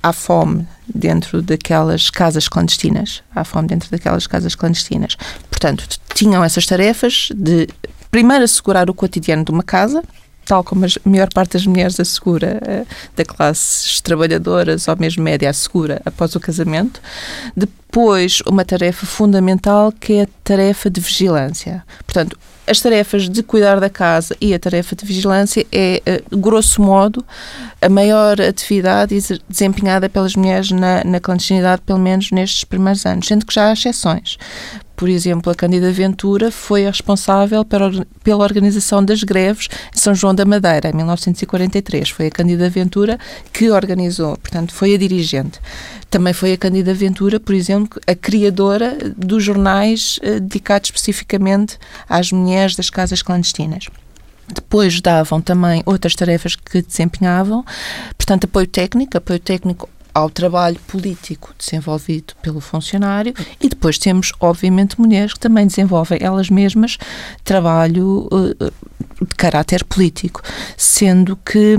há 0.03 0.13
fome 0.13 0.67
dentro 0.93 1.41
daquelas 1.41 2.11
casas 2.11 2.47
clandestinas. 2.47 3.23
Há 3.33 3.43
fome 3.43 3.67
dentro 3.67 3.89
daquelas 3.89 4.27
casas 4.27 4.53
clandestinas. 4.53 5.17
Portanto, 5.49 5.87
tinham 6.13 6.43
essas 6.43 6.67
tarefas 6.67 7.29
de 7.33 7.67
primeiro 8.11 8.43
assegurar 8.43 8.89
o 8.89 8.93
cotidiano 8.93 9.43
de 9.43 9.51
uma 9.51 9.63
casa, 9.63 10.03
tal 10.45 10.63
como 10.63 10.85
a 10.85 10.89
maior 11.05 11.29
parte 11.33 11.53
das 11.53 11.65
mulheres 11.65 11.99
assegura, 11.99 12.59
uh, 12.61 12.87
da 13.15 13.23
classes 13.23 14.01
trabalhadoras 14.01 14.87
ou 14.87 14.97
mesmo 14.97 15.23
média 15.23 15.49
assegura 15.49 16.01
após 16.05 16.35
o 16.35 16.39
casamento. 16.39 17.01
Depois, 17.55 18.41
uma 18.45 18.65
tarefa 18.65 19.05
fundamental 19.05 19.91
que 19.91 20.13
é 20.13 20.21
a 20.23 20.27
tarefa 20.43 20.89
de 20.89 20.99
vigilância. 20.99 21.83
Portanto, 22.05 22.37
as 22.67 22.79
tarefas 22.79 23.27
de 23.27 23.43
cuidar 23.43 23.79
da 23.79 23.89
casa 23.89 24.35
e 24.39 24.53
a 24.53 24.59
tarefa 24.59 24.95
de 24.95 25.05
vigilância 25.05 25.65
é, 25.71 26.01
eh, 26.05 26.21
grosso 26.31 26.81
modo, 26.81 27.25
a 27.81 27.89
maior 27.89 28.39
atividade 28.39 29.17
desempenhada 29.49 30.07
pelas 30.07 30.35
mulheres 30.35 30.71
na, 30.71 31.03
na 31.03 31.19
clandestinidade, 31.19 31.81
pelo 31.85 31.99
menos 31.99 32.31
nestes 32.31 32.63
primeiros 32.63 33.05
anos, 33.05 33.27
sendo 33.27 33.45
que 33.45 33.53
já 33.53 33.67
há 33.67 33.73
exceções 33.73 34.37
por 35.01 35.09
exemplo, 35.09 35.51
a 35.51 35.55
Cândida 35.55 35.91
Ventura 35.91 36.51
foi 36.51 36.85
a 36.85 36.91
responsável 36.91 37.65
pela 37.65 38.43
organização 38.43 39.03
das 39.03 39.23
greves 39.23 39.67
em 39.91 39.97
São 39.97 40.13
João 40.13 40.35
da 40.35 40.45
Madeira, 40.45 40.89
em 40.89 40.93
1943. 40.93 42.11
Foi 42.11 42.27
a 42.27 42.29
Cândida 42.29 42.69
Ventura 42.69 43.17
que 43.51 43.71
organizou, 43.71 44.37
portanto, 44.37 44.71
foi 44.71 44.93
a 44.93 44.99
dirigente. 44.99 45.59
Também 46.07 46.33
foi 46.33 46.53
a 46.53 46.57
Cândida 46.57 46.93
Ventura, 46.93 47.39
por 47.39 47.55
exemplo, 47.55 47.99
a 48.05 48.13
criadora 48.13 48.95
dos 49.17 49.43
jornais 49.43 50.19
eh, 50.21 50.39
dedicados 50.39 50.89
especificamente 50.89 51.79
às 52.07 52.31
mulheres 52.31 52.75
das 52.75 52.91
casas 52.91 53.23
clandestinas. 53.23 53.87
Depois 54.53 55.01
davam 55.01 55.41
também 55.41 55.81
outras 55.83 56.13
tarefas 56.13 56.55
que 56.55 56.79
desempenhavam, 56.79 57.65
portanto, 58.15 58.43
apoio 58.43 58.67
técnico, 58.67 59.17
apoio 59.17 59.39
técnico 59.39 59.89
ao 60.13 60.29
trabalho 60.29 60.79
político 60.87 61.53
desenvolvido 61.57 62.33
pelo 62.41 62.59
funcionário 62.59 63.33
e 63.59 63.69
depois 63.69 63.97
temos, 63.97 64.31
obviamente, 64.39 64.99
mulheres 64.99 65.33
que 65.33 65.39
também 65.39 65.67
desenvolvem 65.67 66.19
elas 66.21 66.49
mesmas 66.49 66.97
trabalho 67.43 68.27
uh, 68.31 68.71
de 69.25 69.35
caráter 69.35 69.83
político, 69.83 70.41
sendo 70.77 71.35
que 71.37 71.77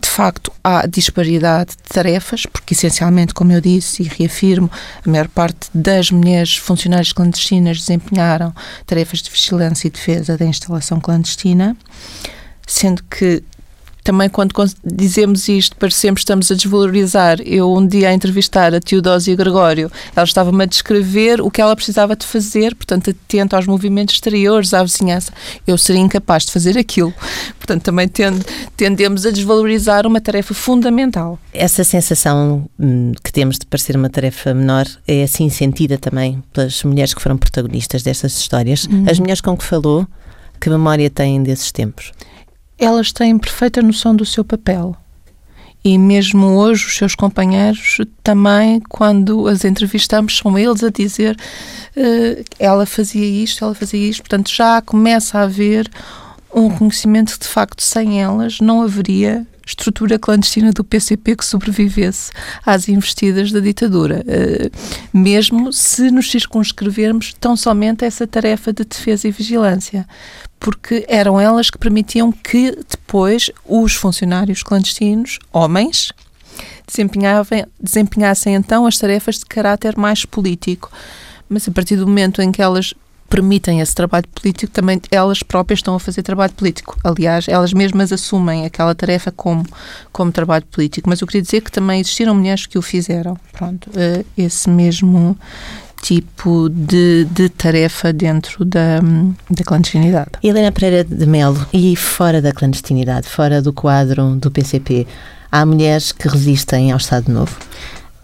de 0.00 0.08
facto 0.08 0.52
há 0.62 0.86
disparidade 0.86 1.70
de 1.70 1.82
tarefas, 1.92 2.46
porque 2.46 2.74
essencialmente, 2.74 3.34
como 3.34 3.52
eu 3.52 3.60
disse 3.60 4.02
e 4.02 4.06
reafirmo, 4.08 4.70
a 5.04 5.10
maior 5.10 5.28
parte 5.28 5.68
das 5.74 6.10
mulheres 6.10 6.56
funcionárias 6.56 7.12
clandestinas 7.12 7.78
desempenharam 7.78 8.54
tarefas 8.86 9.20
de 9.20 9.30
vigilância 9.30 9.88
e 9.88 9.90
defesa 9.90 10.36
da 10.36 10.44
instalação 10.44 11.00
clandestina, 11.00 11.76
sendo 12.66 13.02
que 13.04 13.42
também 14.10 14.28
quando 14.28 14.52
dizemos 14.84 15.48
isto, 15.48 15.76
parecemos 15.76 16.18
que 16.18 16.22
estamos 16.24 16.50
a 16.50 16.54
desvalorizar. 16.56 17.40
Eu 17.44 17.72
um 17.72 17.86
dia 17.86 18.08
a 18.08 18.12
entrevistar 18.12 18.74
a 18.74 18.80
Teodósia 18.80 19.36
Gregório, 19.36 19.88
ela 20.16 20.24
estava-me 20.24 20.64
a 20.64 20.66
descrever 20.66 21.40
o 21.40 21.48
que 21.48 21.60
ela 21.60 21.76
precisava 21.76 22.16
de 22.16 22.26
fazer, 22.26 22.74
portanto, 22.74 23.10
atento 23.10 23.54
aos 23.54 23.68
movimentos 23.68 24.16
exteriores, 24.16 24.74
à 24.74 24.82
vizinhança. 24.82 25.32
Eu 25.64 25.78
seria 25.78 26.02
incapaz 26.02 26.44
de 26.44 26.50
fazer 26.50 26.76
aquilo. 26.76 27.14
Portanto, 27.56 27.84
também 27.84 28.08
tend, 28.08 28.44
tendemos 28.76 29.24
a 29.24 29.30
desvalorizar 29.30 30.08
uma 30.08 30.20
tarefa 30.20 30.54
fundamental. 30.54 31.38
Essa 31.54 31.84
sensação 31.84 32.68
hum, 32.80 33.12
que 33.22 33.32
temos 33.32 33.60
de 33.60 33.66
parecer 33.66 33.94
uma 33.94 34.10
tarefa 34.10 34.52
menor 34.52 34.86
é 35.06 35.22
assim 35.22 35.48
sentida 35.48 35.96
também 35.98 36.42
pelas 36.52 36.82
mulheres 36.82 37.14
que 37.14 37.22
foram 37.22 37.38
protagonistas 37.38 38.02
destas 38.02 38.36
histórias. 38.36 38.86
Uhum. 38.86 39.04
As 39.08 39.20
mulheres 39.20 39.40
com 39.40 39.56
que 39.56 39.64
falou, 39.64 40.04
que 40.60 40.68
memória 40.68 41.08
têm 41.08 41.44
desses 41.44 41.70
tempos? 41.70 42.10
Elas 42.80 43.12
têm 43.12 43.38
perfeita 43.38 43.82
noção 43.82 44.16
do 44.16 44.24
seu 44.24 44.44
papel. 44.44 44.96
E 45.84 45.96
mesmo 45.96 46.46
hoje, 46.58 46.86
os 46.86 46.96
seus 46.96 47.14
companheiros 47.14 47.98
também, 48.22 48.80
quando 48.80 49.46
as 49.48 49.64
entrevistamos, 49.64 50.36
são 50.36 50.58
eles 50.58 50.84
a 50.84 50.90
dizer 50.90 51.36
uh, 51.96 52.44
ela 52.58 52.84
fazia 52.84 53.24
isto, 53.24 53.64
ela 53.64 53.74
fazia 53.74 54.10
isto. 54.10 54.22
Portanto, 54.22 54.50
já 54.50 54.82
começa 54.82 55.38
a 55.38 55.42
haver 55.42 55.88
um 56.54 56.68
reconhecimento 56.68 57.32
que, 57.32 57.46
de 57.46 57.48
facto, 57.48 57.82
sem 57.82 58.22
elas 58.22 58.60
não 58.60 58.82
haveria 58.82 59.46
estrutura 59.70 60.18
clandestina 60.18 60.72
do 60.72 60.84
PCP 60.84 61.36
que 61.36 61.44
sobrevivesse 61.44 62.32
às 62.64 62.88
investidas 62.88 63.52
da 63.52 63.60
ditadura, 63.60 64.24
uh, 64.26 65.16
mesmo 65.16 65.72
se 65.72 66.10
nos 66.10 66.30
circunscrevermos 66.30 67.34
tão 67.40 67.56
somente 67.56 68.04
a 68.04 68.08
essa 68.08 68.26
tarefa 68.26 68.72
de 68.72 68.84
defesa 68.84 69.28
e 69.28 69.30
vigilância 69.30 70.06
porque 70.58 71.06
eram 71.08 71.40
elas 71.40 71.70
que 71.70 71.78
permitiam 71.78 72.30
que 72.30 72.72
depois 72.88 73.50
os 73.64 73.94
funcionários 73.94 74.62
clandestinos, 74.62 75.38
homens, 75.50 76.12
desempenhassem 77.80 78.54
então 78.54 78.84
as 78.84 78.98
tarefas 78.98 79.38
de 79.38 79.46
caráter 79.46 79.96
mais 79.96 80.26
político. 80.26 80.92
Mas 81.48 81.66
a 81.66 81.72
partir 81.72 81.96
do 81.96 82.06
momento 82.06 82.42
em 82.42 82.52
que 82.52 82.60
elas 82.60 82.92
permitem 83.30 83.80
esse 83.80 83.94
trabalho 83.94 84.26
político, 84.34 84.72
também 84.72 85.00
elas 85.10 85.42
próprias 85.42 85.78
estão 85.78 85.94
a 85.94 86.00
fazer 86.00 86.22
trabalho 86.22 86.52
político. 86.52 86.98
Aliás, 87.02 87.46
elas 87.48 87.72
mesmas 87.72 88.12
assumem 88.12 88.66
aquela 88.66 88.94
tarefa 88.94 89.30
como, 89.30 89.64
como 90.12 90.32
trabalho 90.32 90.64
político. 90.66 91.08
Mas 91.08 91.20
eu 91.20 91.26
queria 91.28 91.40
dizer 91.40 91.60
que 91.62 91.70
também 91.70 92.00
existiram 92.00 92.34
mulheres 92.34 92.66
que 92.66 92.76
o 92.76 92.82
fizeram. 92.82 93.38
Pronto, 93.52 93.88
eh, 93.94 94.24
esse 94.36 94.68
mesmo 94.68 95.38
tipo 96.02 96.68
de, 96.70 97.26
de 97.30 97.48
tarefa 97.50 98.12
dentro 98.12 98.64
da, 98.64 99.00
da 99.48 99.64
clandestinidade. 99.64 100.30
Helena 100.42 100.72
Pereira 100.72 101.04
de 101.04 101.26
Melo, 101.26 101.64
e 101.72 101.94
fora 101.94 102.42
da 102.42 102.52
clandestinidade, 102.52 103.28
fora 103.28 103.62
do 103.62 103.72
quadro 103.72 104.34
do 104.36 104.50
PCP, 104.50 105.06
há 105.52 105.64
mulheres 105.64 106.10
que 106.10 106.26
resistem 106.26 106.90
ao 106.90 106.98
Estado 106.98 107.30
Novo? 107.30 107.56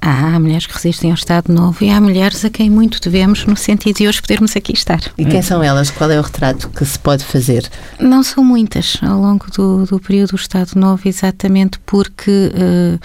Há 0.01 0.39
mulheres 0.39 0.67
que 0.67 0.75
resistem 0.75 1.11
ao 1.11 1.15
Estado 1.15 1.53
Novo 1.53 1.83
e 1.83 1.91
há 1.91 2.01
mulheres 2.01 2.45
a 2.45 2.51
quem 2.51 2.71
muito 2.71 3.01
devemos 3.01 3.45
no 3.45 3.57
sentido 3.57 3.97
de 3.97 4.07
hoje 4.07 4.21
podermos 4.21 4.55
aqui 4.55 4.73
estar. 4.73 5.01
E 5.19 5.25
quem 5.25 5.43
são 5.43 5.63
elas? 5.63 5.91
Qual 5.91 6.11
é 6.11 6.19
o 6.19 6.23
retrato 6.23 6.69
que 6.69 6.85
se 6.85 6.99
pode 6.99 7.25
fazer? 7.25 7.69
Não 7.99 8.23
são 8.23 8.45
muitas 8.45 8.99
ao 9.03 9.21
longo 9.21 9.47
do, 9.51 9.85
do 9.87 9.99
período 9.99 10.31
do 10.31 10.37
Estado 10.37 10.73
Novo, 10.77 11.09
exatamente 11.09 11.79
porque 11.85 12.31
uh, 12.31 13.01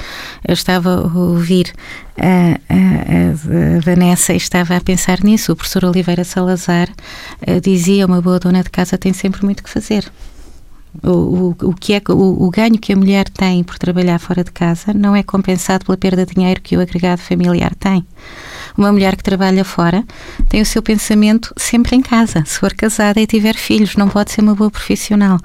eu 0.47 0.53
estava 0.53 0.89
a 0.95 1.17
ouvir 1.17 1.73
a, 2.17 2.59
a, 2.69 3.77
a, 3.77 3.79
Vanessa 3.83 4.33
estava 4.33 4.75
a 4.75 4.81
pensar 4.81 5.23
nisso. 5.23 5.51
O 5.51 5.55
professor 5.55 5.85
Oliveira 5.85 6.23
Salazar 6.23 6.89
uh, 7.47 7.59
dizia: 7.61 8.05
uma 8.05 8.21
boa 8.21 8.39
dona 8.39 8.61
de 8.63 8.69
casa 8.69 8.97
tem 8.97 9.13
sempre 9.13 9.43
muito 9.43 9.63
que 9.63 9.69
fazer. 9.69 10.11
O, 11.03 11.09
o, 11.09 11.55
o, 11.69 11.73
que 11.73 11.93
é, 11.93 12.01
o, 12.09 12.45
o, 12.45 12.49
ganho 12.49 12.77
que 12.77 12.91
a 12.91 12.95
mulher 12.95 13.29
tem 13.29 13.63
por 13.63 13.79
trabalhar 13.79 14.19
fora 14.19 14.43
de 14.43 14.51
casa 14.51 14.93
não 14.93 15.15
é 15.15 15.23
compensado 15.23 15.85
pela 15.85 15.97
perda 15.97 16.25
de 16.25 16.33
dinheiro 16.33 16.61
que 16.61 16.75
o 16.75 16.81
agregado 16.81 17.21
familiar 17.21 17.73
tem. 17.75 18.05
Uma 18.77 18.91
mulher 18.91 19.15
que 19.15 19.23
trabalha 19.23 19.63
fora 19.63 20.03
tem 20.49 20.61
o 20.61 20.65
seu 20.65 20.81
pensamento 20.81 21.53
sempre 21.57 21.95
em 21.95 22.01
casa. 22.01 22.43
Se 22.45 22.59
for 22.59 22.73
casada 22.73 23.21
e 23.21 23.27
tiver 23.27 23.55
filhos, 23.55 23.95
não 23.95 24.09
pode 24.09 24.31
ser 24.31 24.41
uma 24.41 24.55
boa 24.55 24.69
profissional. 24.69 25.39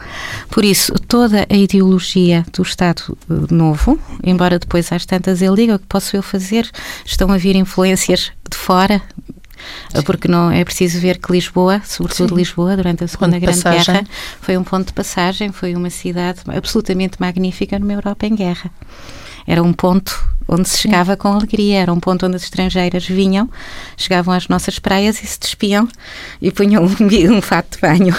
Por 0.51 0.65
isso, 0.65 0.93
toda 1.07 1.47
a 1.49 1.57
ideologia 1.57 2.45
do 2.53 2.63
Estado 2.63 3.17
eh, 3.31 3.55
Novo, 3.55 3.99
embora 4.25 4.59
depois 4.59 4.91
às 4.93 5.07
tantas 5.07 5.43
ele 5.43 5.57
diga 5.57 5.77
o 5.77 5.79
que 5.79 5.87
posso 5.87 6.17
eu 6.17 6.23
fazer, 6.23 6.69
estão 7.05 7.31
a 7.31 7.37
vir 7.37 7.57
influências 7.57 8.33
de 8.51 8.57
fora, 8.57 9.03
Sim. 9.95 10.03
porque 10.03 10.29
não 10.29 10.51
é 10.51 10.65
preciso 10.65 11.01
ver 11.01 11.19
que 11.19 11.33
Lisboa, 11.33 11.81
sobretudo 11.85 12.31
Sim. 12.31 12.37
Lisboa, 12.37 12.77
durante 12.77 13.05
a 13.05 13.09
Segunda 13.09 13.39
Grande 13.39 13.63
passagem. 13.63 13.95
Guerra, 13.95 14.07
foi 14.41 14.57
um 14.57 14.65
ponto 14.65 14.87
de 14.89 14.93
passagem, 14.93 15.53
foi 15.53 15.75
uma 15.75 15.91
cidade 15.91 16.41
absolutamente 16.47 17.21
magnífica 17.21 17.79
numa 17.79 17.93
Europa 17.93 18.27
em 18.27 18.35
guerra. 18.35 18.71
Era 19.47 19.63
um 19.63 19.73
ponto 19.73 20.13
onde 20.49 20.69
se 20.69 20.79
chegava 20.79 21.17
com 21.17 21.29
alegria, 21.29 21.81
era 21.81 21.93
um 21.93 22.01
ponto 22.01 22.27
onde 22.27 22.37
as 22.37 22.43
estrangeiras 22.43 23.07
vinham, 23.07 23.49
chegavam 23.97 24.35
às 24.35 24.49
nossas 24.49 24.79
praias 24.79 25.23
e 25.23 25.27
se 25.27 25.39
despiam 25.39 25.89
e 26.41 26.51
punham 26.51 26.85
um, 26.85 26.89
um 27.37 27.43
fato 27.43 27.77
de 27.77 27.81
banho 27.81 28.15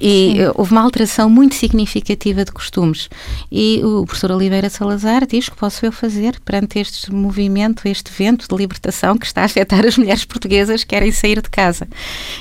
e 0.00 0.36
Sim. 0.36 0.52
houve 0.54 0.72
uma 0.72 0.80
alteração 0.80 1.28
muito 1.28 1.54
significativa 1.54 2.44
de 2.44 2.52
costumes. 2.52 3.08
E 3.50 3.80
o 3.84 4.04
professor 4.06 4.32
Oliveira 4.32 4.70
Salazar 4.70 5.26
diz 5.26 5.48
que 5.48 5.56
posso 5.56 5.84
eu 5.84 5.92
fazer 5.92 6.40
perante 6.40 6.78
este 6.78 7.12
movimento, 7.12 7.86
este 7.86 8.10
vento 8.10 8.48
de 8.48 8.56
libertação 8.56 9.18
que 9.18 9.26
está 9.26 9.42
a 9.42 9.44
afetar 9.44 9.84
as 9.86 9.98
mulheres 9.98 10.24
portuguesas 10.24 10.82
que 10.82 10.90
querem 10.90 11.12
sair 11.12 11.42
de 11.42 11.50
casa. 11.50 11.86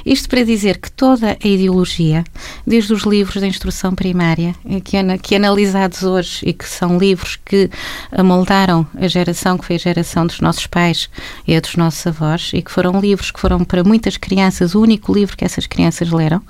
Isto 0.05 0.29
para 0.29 0.43
dizer 0.43 0.77
que 0.77 0.91
toda 0.91 1.37
a 1.43 1.47
ideologia, 1.47 2.23
desde 2.65 2.93
os 2.93 3.03
livros 3.03 3.41
da 3.41 3.47
instrução 3.47 3.93
primária, 3.93 4.55
eh, 4.69 4.79
que, 4.79 4.97
que 5.21 5.35
analisados 5.35 6.03
hoje 6.03 6.41
e 6.45 6.53
que 6.53 6.67
são 6.67 6.97
livros 6.97 7.37
que 7.43 7.69
amoldaram 8.11 8.87
a 8.95 9.07
geração 9.07 9.57
que 9.57 9.65
foi 9.65 9.75
a 9.75 9.79
geração 9.79 10.25
dos 10.25 10.39
nossos 10.39 10.67
pais 10.67 11.09
e 11.47 11.55
a 11.55 11.59
dos 11.59 11.75
nossos 11.75 12.05
avós, 12.07 12.51
e 12.53 12.61
que 12.61 12.71
foram 12.71 12.99
livros 12.99 13.31
que 13.31 13.39
foram 13.39 13.63
para 13.63 13.83
muitas 13.83 14.17
crianças 14.17 14.75
o 14.75 14.81
único 14.81 15.13
livro 15.13 15.35
que 15.35 15.45
essas 15.45 15.67
crianças 15.67 16.09
leram, 16.11 16.41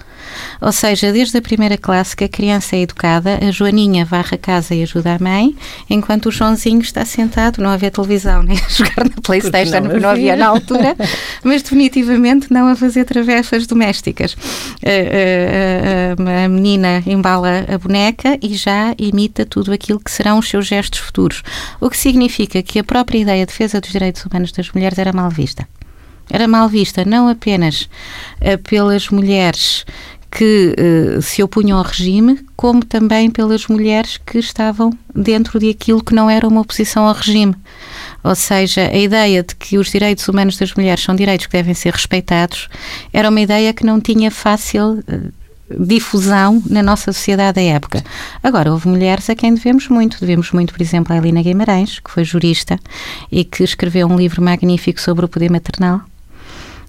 ou 0.62 0.72
seja, 0.72 0.99
seja, 1.00 1.14
desde 1.14 1.38
a 1.38 1.42
primeira 1.42 1.78
classe 1.78 2.16
que 2.16 2.24
a 2.24 2.30
criança 2.30 2.76
é 2.76 2.82
educada, 2.82 3.40
a 3.42 3.52
Joaninha 3.52 4.04
varre 4.06 4.36
a 4.36 4.38
casa 4.38 4.76
e 4.76 4.84
ajuda 4.84 5.16
a 5.16 5.20
mãe, 5.20 5.56
enquanto 5.90 6.28
o 6.28 6.32
Joãozinho 6.32 6.82
está 6.82 7.06
sentado, 7.06 7.62
não 7.62 7.70
havia 7.70 7.90
televisão, 7.90 8.44
nem 8.44 8.58
a 8.60 8.70
jogar 8.70 9.06
na 9.06 9.22
Playstation, 9.24 9.80
não, 9.80 10.00
não 10.00 10.10
havia 10.10 10.36
na 10.36 10.48
altura, 10.48 10.96
mas 11.44 11.62
definitivamente 11.62 12.52
não 12.52 12.68
a 12.68 12.76
fazer 12.76 13.06
travessas 13.06 13.66
domésticas. 13.66 14.36
A, 14.84 16.28
a, 16.28 16.42
a, 16.42 16.46
a 16.46 16.50
menina 16.50 17.02
embala 17.06 17.66
a 17.74 17.78
boneca 17.78 18.38
e 18.42 18.54
já 18.56 18.94
imita 18.98 19.46
tudo 19.46 19.72
aquilo 19.72 20.00
que 20.00 20.12
serão 20.12 20.40
os 20.40 20.50
seus 20.50 20.68
gestos 20.68 21.00
futuros, 21.00 21.42
o 21.80 21.90
que 21.90 21.98
significa 21.98 22.62
que 22.62 22.80
a 22.80 22.84
própria 22.84 23.20
ideia 23.20 23.46
de 23.46 23.52
defesa 23.52 23.80
dos 23.80 23.92
direitos 23.92 24.26
humanos 24.26 24.52
das 24.52 24.70
mulheres 24.72 24.98
era 24.98 25.14
mal 25.14 25.30
vista. 25.30 25.68
Era 26.32 26.48
mal 26.48 26.70
vista 26.70 27.04
não 27.04 27.28
apenas 27.28 27.90
uh, 28.42 28.58
pelas 28.64 29.10
mulheres 29.10 29.84
que 30.32 30.76
uh, 30.78 31.22
se 31.22 31.42
opunham 31.42 31.78
ao 31.78 31.84
regime, 31.84 32.39
como 32.56 32.84
também 32.84 33.30
pelas 33.30 33.68
mulheres 33.68 34.18
que 34.18 34.38
estavam 34.38 34.92
dentro 35.13 35.60
de 35.60 35.70
aquilo 35.70 36.04
que 36.04 36.13
não 36.13 36.30
era 36.30 36.48
uma 36.48 36.62
oposição 36.62 37.08
ao 37.08 37.13
regime. 37.13 37.56
Ou 38.24 38.36
seja, 38.36 38.89
a 38.89 38.98
ideia 38.98 39.44
de 39.44 39.56
que 39.56 39.78
os 39.78 39.89
direitos 39.89 40.28
humanos 40.28 40.58
das 40.58 40.74
mulheres 40.74 41.04
são 41.04 41.15
direitos 41.15 41.48
que 41.48 41.54
devem 41.54 41.74
ser 41.74 41.94
respeitados 41.94 42.68
era 43.12 43.30
uma 43.30 43.42
ideia 43.42 43.74
que 43.74 43.86
não 43.86 44.00
tinha 44.00 44.30
fácil 44.30 45.00
uh, 45.00 45.39
difusão 45.80 46.62
na 46.68 46.82
nossa 46.82 47.12
sociedade 47.13 47.56
da 47.56 47.62
época. 47.62 48.04
Agora, 48.44 48.72
houve 48.72 48.88
mulheres 48.88 49.30
a 49.30 49.36
quem 49.36 49.54
devemos 49.54 49.88
muito. 49.88 50.20
Devemos 50.20 50.52
muito, 50.52 50.74
por 50.74 50.82
exemplo, 50.82 51.13
a 51.13 51.18
Helena 51.18 51.42
Guimarães, 51.42 52.00
que 52.00 52.12
foi 52.12 52.24
jurista 52.24 52.80
e 53.32 53.44
que 53.44 53.63
escreveu 53.63 54.08
um 54.08 54.18
livro 54.18 54.42
magnífico 54.42 55.00
sobre 55.00 55.26
o 55.26 55.30
poder 55.30 55.52
maternal. 55.52 56.02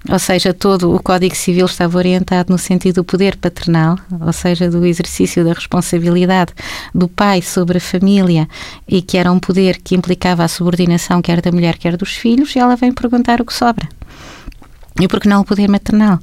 Ou 0.09 0.19
seja, 0.19 0.55
todo 0.55 0.95
o 0.95 1.03
Código 1.03 1.35
Civil 1.37 1.67
estava 1.67 1.99
orientado 1.99 2.51
no 2.51 2.59
sentido 2.59 2.97
do 2.97 3.05
poder 3.05 3.37
paternal, 3.37 3.99
ou 4.19 4.33
seja, 4.33 4.71
do 4.71 4.87
exercício 4.87 5.45
da 5.45 5.53
responsabilidade 5.53 6.55
do 6.95 7.07
pai 7.07 7.43
sobre 7.43 7.77
a 7.77 7.81
família 7.81 8.49
e 8.89 9.03
que 9.03 9.19
era 9.19 9.31
um 9.31 9.39
poder 9.39 9.79
que 9.79 9.95
implicava 9.95 10.43
a 10.43 10.49
subordinação 10.49 11.21
quer 11.21 11.43
da 11.43 11.53
mulher, 11.53 11.77
quer 11.77 11.97
dos 11.99 12.17
filhos, 12.17 12.57
e 12.57 12.59
ela 12.59 12.77
vem 12.77 12.93
perguntar 12.93 13.41
o 13.43 13.45
que 13.45 13.53
sobra. 13.53 13.87
E 14.99 15.07
por 15.07 15.21
que 15.21 15.29
não 15.29 15.43
o 15.43 15.45
poder 15.45 15.69
maternal? 15.69 16.19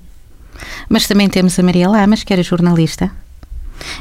Mas 0.89 1.07
também 1.07 1.29
temos 1.29 1.57
a 1.59 1.63
Maria 1.63 1.87
Lamas, 1.87 2.23
que 2.23 2.33
era 2.33 2.41
jornalista, 2.41 3.11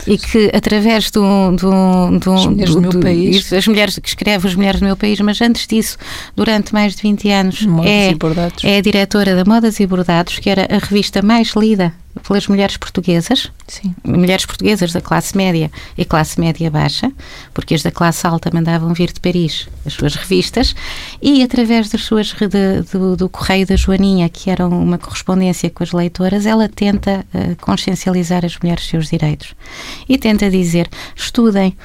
e 0.07 0.19
que 0.19 0.51
através 0.55 1.11
do, 1.11 1.53
do, 1.53 2.19
do, 2.19 2.33
as 2.33 2.47
mulheres 2.47 2.75
do, 2.75 2.81
do 2.81 2.93
meu 2.93 3.01
país. 3.01 3.53
as 3.53 3.67
mulheres 3.67 3.99
que 3.99 4.09
escreve 4.09 4.49
as 4.49 4.55
mulheres 4.55 4.81
do 4.81 4.87
meu 4.87 4.97
país 4.97 5.21
mas 5.21 5.41
antes 5.41 5.67
disso 5.67 5.97
durante 6.35 6.73
mais 6.73 6.95
de 6.95 7.03
20 7.03 7.31
anos 7.31 7.67
é, 7.85 8.15
é 8.63 8.79
a 8.79 8.81
diretora 8.81 9.35
da 9.35 9.45
Modas 9.45 9.81
e 9.81 9.87
Bordados 9.87 10.39
que 10.39 10.51
era 10.51 10.67
a 10.71 10.79
revista 10.79 11.23
mais 11.23 11.53
lida 11.57 11.93
pelas 12.23 12.47
mulheres 12.47 12.77
portuguesas, 12.77 13.51
Sim. 13.67 13.95
mulheres 14.05 14.47
portuguesas 14.47 14.93
da 14.93 15.01
classe 15.01 15.37
média 15.37 15.71
e 15.97 16.05
classe 16.05 16.41
média 16.41 16.71
baixa, 16.71 17.13
porque 17.53 17.75
as 17.75 17.83
da 17.83 17.91
classe 17.91 18.27
alta 18.27 18.51
mandavam 18.53 18.93
vir 18.95 19.13
de 19.13 19.21
Paris 19.21 19.69
as 19.85 19.93
suas 19.93 20.15
revistas, 20.15 20.75
e 21.21 21.43
através 21.43 21.89
das 21.89 22.03
suas 22.03 22.33
de, 22.33 22.83
do, 22.93 23.17
do, 23.17 23.29
Correio 23.29 23.67
da 23.67 23.77
Joaninha, 23.77 24.29
que 24.29 24.51
era 24.51 24.67
uma 24.67 24.99
correspondência 24.99 25.71
com 25.71 25.83
as 25.83 25.93
leitoras, 25.93 26.47
ela 26.47 26.69
tenta 26.69 27.25
uh, 27.35 27.57
consciencializar 27.61 28.45
as 28.45 28.59
mulheres 28.59 28.85
dos 28.85 28.91
seus 28.91 29.09
direitos. 29.09 29.55
E 30.09 30.19
tenta 30.19 30.51
dizer: 30.51 30.89
estudem, 31.15 31.77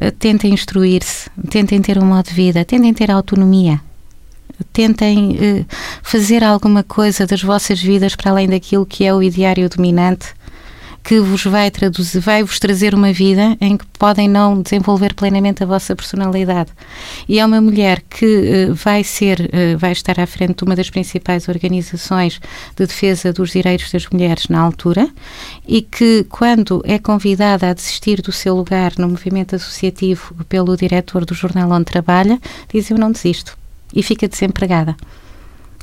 uh, 0.00 0.10
tentem 0.12 0.52
instruir-se, 0.52 1.30
tentem 1.50 1.80
ter 1.80 1.98
um 1.98 2.06
modo 2.06 2.28
de 2.28 2.34
vida, 2.34 2.64
tentem 2.64 2.92
ter 2.94 3.10
autonomia 3.10 3.80
tentem 4.72 5.36
eh, 5.40 5.64
fazer 6.02 6.44
alguma 6.44 6.82
coisa 6.82 7.26
das 7.26 7.42
vossas 7.42 7.80
vidas 7.80 8.14
para 8.14 8.30
além 8.30 8.48
daquilo 8.48 8.86
que 8.86 9.04
é 9.04 9.14
o 9.14 9.22
ideário 9.22 9.68
dominante 9.68 10.34
que 11.02 11.18
vos 11.20 11.44
vai 11.44 11.70
traduzir, 11.70 12.20
vai 12.20 12.42
vos 12.42 12.58
trazer 12.58 12.94
uma 12.94 13.12
vida 13.12 13.56
em 13.60 13.76
que 13.76 13.84
podem 13.98 14.28
não 14.28 14.62
desenvolver 14.62 15.14
plenamente 15.14 15.62
a 15.62 15.66
vossa 15.66 15.96
personalidade. 15.96 16.70
E 17.28 17.38
é 17.38 17.46
uma 17.46 17.60
mulher 17.60 18.02
que 18.08 18.68
uh, 18.70 18.74
vai 18.74 19.02
ser, 19.02 19.40
uh, 19.40 19.78
vai 19.78 19.92
estar 19.92 20.20
à 20.20 20.26
frente 20.26 20.58
de 20.58 20.64
uma 20.64 20.76
das 20.76 20.90
principais 20.90 21.48
organizações 21.48 22.40
de 22.76 22.86
defesa 22.86 23.32
dos 23.32 23.50
direitos 23.50 23.90
das 23.90 24.06
mulheres 24.08 24.48
na 24.48 24.60
altura 24.60 25.08
e 25.66 25.82
que 25.82 26.24
quando 26.28 26.82
é 26.84 26.98
convidada 26.98 27.70
a 27.70 27.74
desistir 27.74 28.22
do 28.22 28.32
seu 28.32 28.54
lugar 28.54 28.92
no 28.96 29.08
movimento 29.08 29.56
associativo 29.56 30.34
pelo 30.48 30.76
diretor 30.76 31.24
do 31.24 31.34
jornal 31.34 31.70
onde 31.70 31.84
trabalha, 31.84 32.38
diz 32.72 32.90
eu 32.90 32.98
não 32.98 33.10
desisto 33.10 33.61
e 33.94 34.02
fica 34.02 34.28
desempregada. 34.28 34.96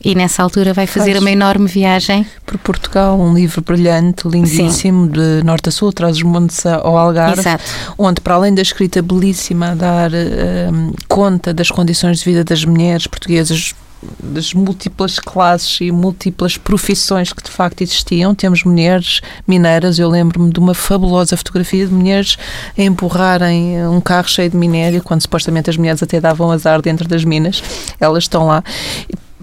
E 0.03 0.15
nessa 0.15 0.41
altura 0.41 0.73
vai 0.73 0.87
fazer 0.87 1.11
Faz. 1.11 1.21
uma 1.21 1.29
enorme 1.29 1.67
viagem. 1.67 2.25
Por 2.45 2.57
Portugal, 2.57 3.19
um 3.19 3.33
livro 3.33 3.61
brilhante, 3.61 4.27
lindíssimo, 4.27 5.07
Sim. 5.07 5.11
de 5.11 5.43
norte 5.43 5.69
a 5.69 5.71
sul, 5.71 5.91
traz 5.91 6.15
os 6.15 6.23
montes 6.23 6.65
ao 6.65 6.97
Algarve, 6.97 7.41
Exato. 7.41 7.63
onde, 7.97 8.21
para 8.21 8.35
além 8.35 8.53
da 8.53 8.61
escrita 8.61 9.01
belíssima 9.01 9.71
a 9.71 9.75
dar 9.75 10.11
um, 10.13 10.93
conta 11.07 11.53
das 11.53 11.69
condições 11.69 12.19
de 12.19 12.25
vida 12.25 12.43
das 12.45 12.63
mulheres 12.63 13.07
portuguesas, 13.07 13.75
das 14.21 14.53
múltiplas 14.53 15.19
classes 15.19 15.81
e 15.81 15.91
múltiplas 15.91 16.57
profissões 16.57 17.33
que 17.33 17.43
de 17.43 17.51
facto 17.51 17.81
existiam. 17.81 18.33
Temos 18.33 18.63
mulheres 18.63 19.21
mineiras, 19.47 19.99
eu 19.99 20.09
lembro-me 20.09 20.51
de 20.51 20.59
uma 20.59 20.73
fabulosa 20.73 21.35
fotografia 21.35 21.85
de 21.85 21.93
mulheres 21.93 22.37
a 22.77 22.81
empurrarem 22.81 23.85
um 23.87 23.99
carro 23.99 24.27
cheio 24.27 24.49
de 24.49 24.57
minério, 24.57 25.03
quando 25.03 25.21
supostamente 25.21 25.69
as 25.69 25.77
mulheres 25.77 26.01
até 26.01 26.19
davam 26.19 26.51
azar 26.51 26.81
dentro 26.81 27.07
das 27.07 27.23
minas. 27.23 27.61
Elas 27.99 28.23
estão 28.23 28.47
lá 28.47 28.63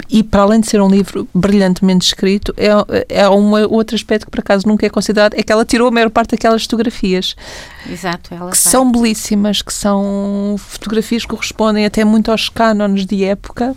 e 0.09 0.23
para 0.23 0.43
além 0.43 0.61
de 0.61 0.69
ser 0.69 0.81
um 0.81 0.89
livro 0.89 1.27
brilhantemente 1.35 2.07
escrito, 2.07 2.55
é, 2.57 2.71
é 3.09 3.29
um 3.29 3.53
outro 3.73 3.97
aspecto 3.97 4.27
que 4.27 4.31
por 4.31 4.41
acaso 4.41 4.67
nunca 4.67 4.87
é 4.87 4.91
considerado, 4.91 5.35
é 5.35 5.43
que 5.43 5.51
ela 5.51 5.65
tirou 5.65 5.89
a 5.89 5.91
maior 5.91 6.11
parte 6.11 6.33
daquelas 6.33 6.63
fotografias. 6.63 7.35
Exato, 7.91 8.33
ela 8.33 8.51
que 8.51 8.63
vai. 8.63 8.73
são 8.73 8.91
belíssimas, 8.91 9.63
que 9.63 9.73
são 9.73 10.57
fotografias 10.59 11.23
que 11.23 11.29
correspondem 11.29 11.87
até 11.87 12.05
muito 12.05 12.31
aos 12.31 12.49
cânones 12.49 13.07
de 13.07 13.25
época, 13.25 13.75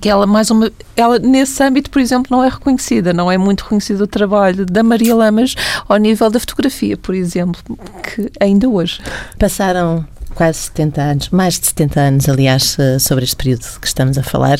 que 0.00 0.08
ela 0.08 0.26
mais 0.26 0.50
uma 0.50 0.70
ela 0.96 1.18
nesse 1.18 1.62
âmbito 1.62 1.90
por 1.90 2.00
exemplo 2.00 2.36
não 2.36 2.44
é 2.44 2.48
reconhecida 2.48 3.12
não 3.12 3.30
é 3.30 3.38
muito 3.38 3.62
reconhecido 3.62 4.02
o 4.02 4.06
trabalho 4.06 4.66
da 4.66 4.82
Maria 4.82 5.14
Lamas 5.14 5.54
ao 5.88 5.96
nível 5.96 6.30
da 6.30 6.40
fotografia 6.40 6.96
por 6.96 7.14
exemplo 7.14 7.62
que 8.02 8.30
ainda 8.40 8.68
hoje. 8.68 9.00
Passaram 9.38 10.06
quase 10.34 10.58
70 10.58 11.02
anos 11.02 11.28
mais 11.30 11.58
de 11.58 11.66
70 11.66 12.00
anos 12.00 12.28
aliás 12.28 12.76
eh, 12.78 12.98
sobre 12.98 13.24
este 13.24 13.36
período 13.36 13.64
que 13.80 13.86
estamos 13.86 14.18
a 14.18 14.22
falar. 14.22 14.58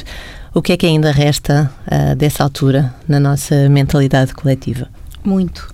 O 0.54 0.62
que 0.62 0.72
é 0.72 0.76
que 0.76 0.86
ainda 0.86 1.12
resta 1.12 1.70
uh, 1.86 2.16
dessa 2.16 2.42
altura 2.42 2.92
na 3.06 3.20
nossa 3.20 3.68
mentalidade 3.68 4.32
coletiva? 4.34 4.88
Muito. 5.22 5.72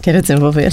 Quero 0.00 0.22
desenvolver. 0.22 0.72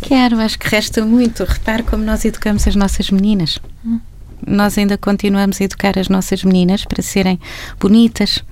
Quero 0.00 0.40
acho 0.40 0.58
que 0.58 0.66
resta 0.66 1.04
muito 1.04 1.44
repare 1.44 1.82
como 1.82 2.02
nós 2.02 2.24
educamos 2.24 2.66
as 2.66 2.74
nossas 2.74 3.10
meninas. 3.10 3.58
Hum 3.84 4.00
nós 4.46 4.78
ainda 4.78 4.96
continuamos 4.96 5.60
a 5.60 5.64
educar 5.64 5.98
as 5.98 6.08
nossas 6.08 6.44
meninas 6.44 6.84
para 6.84 7.02
serem 7.02 7.38
bonitas. 7.78 8.42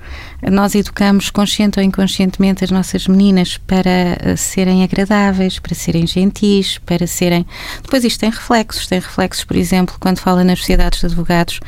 Nós 0.51 0.75
educamos 0.75 1.31
consciente 1.31 1.79
ou 1.79 1.85
inconscientemente 1.85 2.65
as 2.65 2.71
nossas 2.71 3.07
meninas 3.07 3.57
para 3.59 3.91
eh, 3.91 4.37
serem 4.37 4.83
agradáveis, 4.83 5.59
para 5.59 5.75
serem 5.75 6.07
gentis, 6.07 6.79
para 6.79 7.07
serem. 7.07 7.47
Depois 7.83 8.05
isto 8.05 8.21
tem 8.21 8.31
reflexos, 8.31 8.87
tem 8.87 9.01
reflexos, 9.01 9.45
por 9.45 9.57
exemplo, 9.57 9.97
quando 9.99 10.19
fala 10.19 10.45
nas 10.45 10.59
sociedades 10.59 11.01
de 11.01 11.07
advogados, 11.07 11.61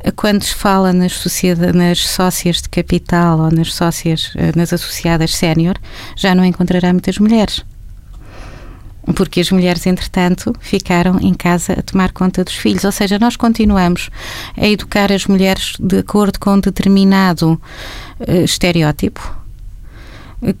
eh, 0.00 0.10
quando 0.10 0.42
se 0.42 0.54
fala 0.54 0.92
nas, 0.92 1.12
sociedade, 1.12 1.76
nas 1.76 2.06
sócias 2.06 2.62
de 2.62 2.68
capital 2.68 3.38
ou 3.40 3.50
nas 3.50 3.74
sócias, 3.74 4.32
eh, 4.36 4.52
nas 4.56 4.72
associadas 4.72 5.34
sénior, 5.34 5.76
já 6.16 6.34
não 6.34 6.44
encontrará 6.44 6.92
muitas 6.92 7.18
mulheres 7.18 7.64
porque 9.14 9.40
as 9.40 9.50
mulheres, 9.50 9.86
entretanto, 9.86 10.54
ficaram 10.60 11.18
em 11.20 11.34
casa 11.34 11.74
a 11.74 11.82
tomar 11.82 12.12
conta 12.12 12.44
dos 12.44 12.54
filhos. 12.54 12.84
Ou 12.84 12.92
seja, 12.92 13.18
nós 13.18 13.36
continuamos 13.36 14.10
a 14.56 14.66
educar 14.66 15.12
as 15.12 15.26
mulheres 15.26 15.74
de 15.78 15.98
acordo 15.98 16.38
com 16.38 16.54
um 16.54 16.60
determinado 16.60 17.60
uh, 18.20 18.44
estereótipo 18.44 19.36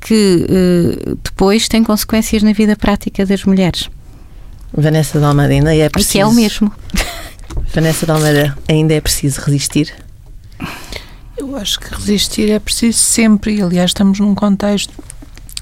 que 0.00 0.46
uh, 0.48 1.18
depois 1.22 1.68
tem 1.68 1.84
consequências 1.84 2.42
na 2.42 2.52
vida 2.52 2.74
prática 2.74 3.24
das 3.24 3.44
mulheres. 3.44 3.88
Vanessa 4.72 5.20
Dalmada, 5.20 5.52
ainda 5.52 5.74
é 5.74 5.88
preciso. 5.88 6.10
E 6.10 6.12
que 6.12 6.20
é 6.20 6.26
o 6.26 6.32
mesmo. 6.32 6.72
Vanessa 7.72 8.06
Dalmada, 8.06 8.56
ainda 8.68 8.94
é 8.94 9.00
preciso 9.00 9.40
resistir? 9.40 9.92
Eu 11.36 11.56
acho 11.56 11.78
que 11.78 11.94
resistir 11.94 12.50
é 12.50 12.58
preciso 12.58 12.98
sempre, 12.98 13.56
e 13.56 13.62
aliás, 13.62 13.90
estamos 13.90 14.18
num 14.18 14.34
contexto 14.34 14.92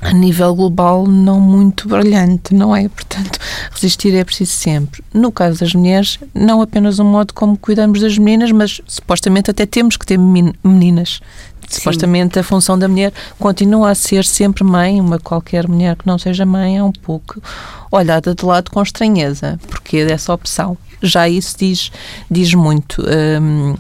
a 0.02 0.12
nível 0.12 0.54
global 0.54 1.06
não 1.06 1.40
muito 1.40 1.88
brilhante, 1.88 2.54
não 2.54 2.76
é? 2.76 2.88
Portanto, 2.88 3.38
resistir 3.72 4.14
é 4.14 4.24
preciso 4.24 4.52
sempre. 4.52 5.02
No 5.12 5.32
caso 5.32 5.60
das 5.60 5.74
mulheres, 5.74 6.18
não 6.34 6.60
apenas 6.60 6.98
o 6.98 7.04
modo 7.04 7.32
como 7.32 7.56
cuidamos 7.56 8.00
das 8.00 8.18
meninas, 8.18 8.52
mas 8.52 8.80
supostamente 8.86 9.50
até 9.50 9.64
temos 9.64 9.96
que 9.96 10.04
ter 10.04 10.18
meninas. 10.18 11.20
Sim. 11.68 11.80
Supostamente 11.80 12.38
a 12.38 12.44
função 12.44 12.78
da 12.78 12.86
mulher 12.86 13.12
continua 13.38 13.90
a 13.90 13.94
ser 13.94 14.24
sempre 14.24 14.62
mãe, 14.62 15.00
uma 15.00 15.18
qualquer 15.18 15.66
mulher 15.66 15.96
que 15.96 16.06
não 16.06 16.18
seja 16.18 16.46
mãe 16.46 16.76
é 16.76 16.82
um 16.82 16.92
pouco 16.92 17.42
olhada 17.90 18.34
de 18.34 18.44
lado 18.44 18.70
com 18.70 18.82
estranheza, 18.82 19.58
porque 19.66 19.98
é 19.98 20.06
dessa 20.06 20.32
opção. 20.32 20.76
Já 21.02 21.28
isso 21.28 21.56
diz, 21.58 21.90
diz 22.30 22.54
muito. 22.54 23.02
Hum, 23.02 23.74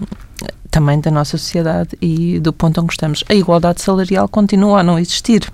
também 0.70 1.00
da 1.00 1.10
nossa 1.10 1.38
sociedade 1.38 1.96
e 2.02 2.38
do 2.38 2.52
ponto 2.52 2.82
onde 2.82 2.92
estamos. 2.92 3.24
A 3.30 3.34
igualdade 3.34 3.80
salarial 3.80 4.28
continua 4.28 4.80
a 4.80 4.82
não 4.82 4.98
existir 4.98 5.50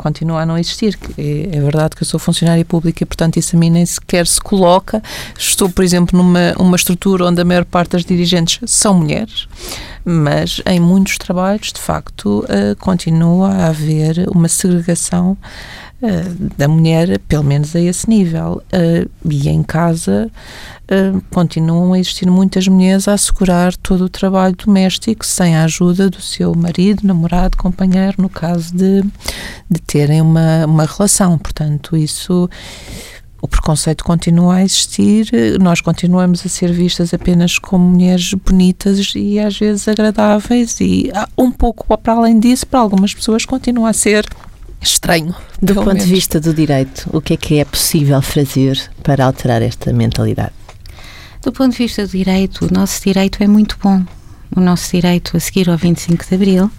continua 0.00 0.40
a 0.40 0.46
não 0.46 0.56
existir. 0.56 0.98
É, 1.18 1.56
é, 1.56 1.60
verdade 1.60 1.94
que 1.94 2.02
eu 2.02 2.06
sou 2.06 2.18
funcionária 2.18 2.64
pública 2.64 3.02
e, 3.02 3.06
portanto, 3.06 3.36
isso 3.36 3.54
a 3.54 3.58
mim 3.58 3.70
nem 3.70 3.84
sequer 3.84 4.26
se 4.26 4.40
coloca. 4.40 5.02
Estou, 5.38 5.68
por 5.68 5.84
exemplo, 5.84 6.16
numa 6.16 6.54
uma 6.58 6.76
estrutura 6.76 7.26
onde 7.26 7.40
a 7.40 7.44
maior 7.44 7.64
parte 7.66 7.92
das 7.92 8.04
dirigentes 8.04 8.58
são 8.66 8.94
mulheres, 8.94 9.46
mas 10.04 10.62
em 10.64 10.80
muitos 10.80 11.18
trabalhos, 11.18 11.72
de 11.72 11.80
facto, 11.80 12.44
uh, 12.44 12.74
continua 12.78 13.48
a 13.50 13.66
haver 13.66 14.26
uma 14.34 14.48
segregação 14.48 15.36
da 16.56 16.66
mulher, 16.66 17.18
pelo 17.20 17.44
menos 17.44 17.76
a 17.76 17.80
esse 17.80 18.08
nível. 18.08 18.62
Uh, 18.72 19.10
e 19.30 19.48
em 19.48 19.62
casa 19.62 20.30
uh, 20.90 21.22
continuam 21.30 21.92
a 21.92 21.98
existir 21.98 22.30
muitas 22.30 22.66
mulheres 22.68 23.06
a 23.06 23.14
assegurar 23.14 23.76
todo 23.76 24.04
o 24.04 24.08
trabalho 24.08 24.56
doméstico 24.56 25.26
sem 25.26 25.56
a 25.56 25.64
ajuda 25.64 26.08
do 26.08 26.20
seu 26.20 26.54
marido, 26.54 27.06
namorado, 27.06 27.56
companheiro, 27.56 28.16
no 28.18 28.28
caso 28.28 28.74
de, 28.74 29.02
de 29.70 29.80
terem 29.86 30.20
uma, 30.20 30.64
uma 30.64 30.86
relação. 30.86 31.36
Portanto, 31.36 31.96
isso 31.96 32.48
o 33.42 33.48
preconceito 33.48 34.04
continua 34.04 34.56
a 34.56 34.62
existir, 34.62 35.30
nós 35.58 35.80
continuamos 35.80 36.44
a 36.44 36.48
ser 36.48 36.72
vistas 36.72 37.14
apenas 37.14 37.58
como 37.58 37.88
mulheres 37.88 38.34
bonitas 38.34 39.12
e 39.14 39.38
às 39.38 39.58
vezes 39.58 39.88
agradáveis, 39.88 40.78
e 40.80 41.10
um 41.38 41.50
pouco 41.50 41.96
para 41.96 42.12
além 42.12 42.38
disso, 42.38 42.66
para 42.66 42.80
algumas 42.80 43.14
pessoas 43.14 43.46
continua 43.46 43.90
a 43.90 43.94
ser 43.94 44.26
estranho. 44.80 45.34
Do 45.60 45.74
ponto 45.74 45.88
menos. 45.88 46.04
de 46.04 46.10
vista 46.10 46.40
do 46.40 46.54
direito, 46.54 47.08
o 47.12 47.20
que 47.20 47.34
é 47.34 47.36
que 47.36 47.58
é 47.58 47.64
possível 47.64 48.20
fazer 48.22 48.78
para 49.02 49.24
alterar 49.24 49.62
esta 49.62 49.92
mentalidade? 49.92 50.52
Do 51.42 51.52
ponto 51.52 51.72
de 51.72 51.78
vista 51.78 52.06
do 52.06 52.10
direito, 52.10 52.66
o 52.66 52.72
nosso 52.72 53.02
direito 53.02 53.42
é 53.42 53.46
muito 53.46 53.76
bom. 53.82 54.04
O 54.54 54.60
nosso 54.60 54.90
direito 54.90 55.36
a 55.36 55.40
seguir 55.40 55.70
ao 55.70 55.76
25 55.76 56.26
de 56.28 56.34
Abril. 56.34 56.70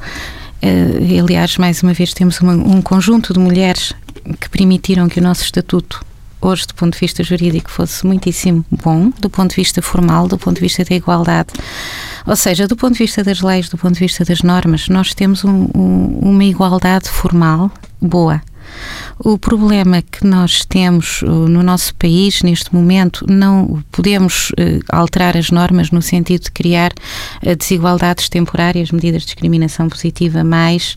Uh, 0.61 1.19
aliás, 1.23 1.57
mais 1.57 1.81
uma 1.81 1.93
vez, 1.93 2.13
temos 2.13 2.39
uma, 2.41 2.53
um 2.53 2.81
conjunto 2.81 3.33
de 3.33 3.39
mulheres 3.39 3.93
que 4.39 4.49
permitiram 4.49 5.09
que 5.09 5.19
o 5.19 5.23
nosso 5.23 5.43
estatuto 5.43 6.05
hoje, 6.41 6.67
do 6.67 6.73
ponto 6.73 6.93
de 6.93 6.99
vista 6.99 7.23
jurídico, 7.23 7.69
fosse 7.69 8.05
muitíssimo 8.05 8.65
bom, 8.83 9.11
do 9.19 9.29
ponto 9.29 9.51
de 9.51 9.55
vista 9.55 9.81
formal, 9.81 10.27
do 10.27 10.37
ponto 10.37 10.55
de 10.55 10.61
vista 10.61 10.83
da 10.83 10.95
igualdade. 10.95 11.49
Ou 12.25 12.35
seja, 12.35 12.67
do 12.67 12.75
ponto 12.75 12.93
de 12.93 12.99
vista 12.99 13.23
das 13.23 13.41
leis, 13.41 13.69
do 13.69 13.77
ponto 13.77 13.93
de 13.93 13.99
vista 13.99 14.25
das 14.25 14.41
normas, 14.41 14.87
nós 14.89 15.13
temos 15.13 15.43
um, 15.43 15.67
um, 15.75 16.19
uma 16.21 16.43
igualdade 16.43 17.09
formal 17.09 17.71
boa. 18.01 18.41
O 19.19 19.37
problema 19.37 20.01
que 20.01 20.25
nós 20.25 20.65
temos 20.65 21.21
uh, 21.21 21.27
no 21.27 21.61
nosso 21.61 21.93
país 21.95 22.41
neste 22.41 22.73
momento, 22.73 23.25
não 23.29 23.83
podemos 23.91 24.49
uh, 24.51 24.79
alterar 24.89 25.37
as 25.37 25.51
normas 25.51 25.91
no 25.91 26.01
sentido 26.01 26.43
de 26.43 26.51
criar 26.51 26.91
uh, 26.91 27.55
desigualdades 27.55 28.29
temporárias, 28.29 28.91
medidas 28.91 29.21
de 29.21 29.27
discriminação 29.27 29.89
positiva 29.89 30.43
mais 30.43 30.95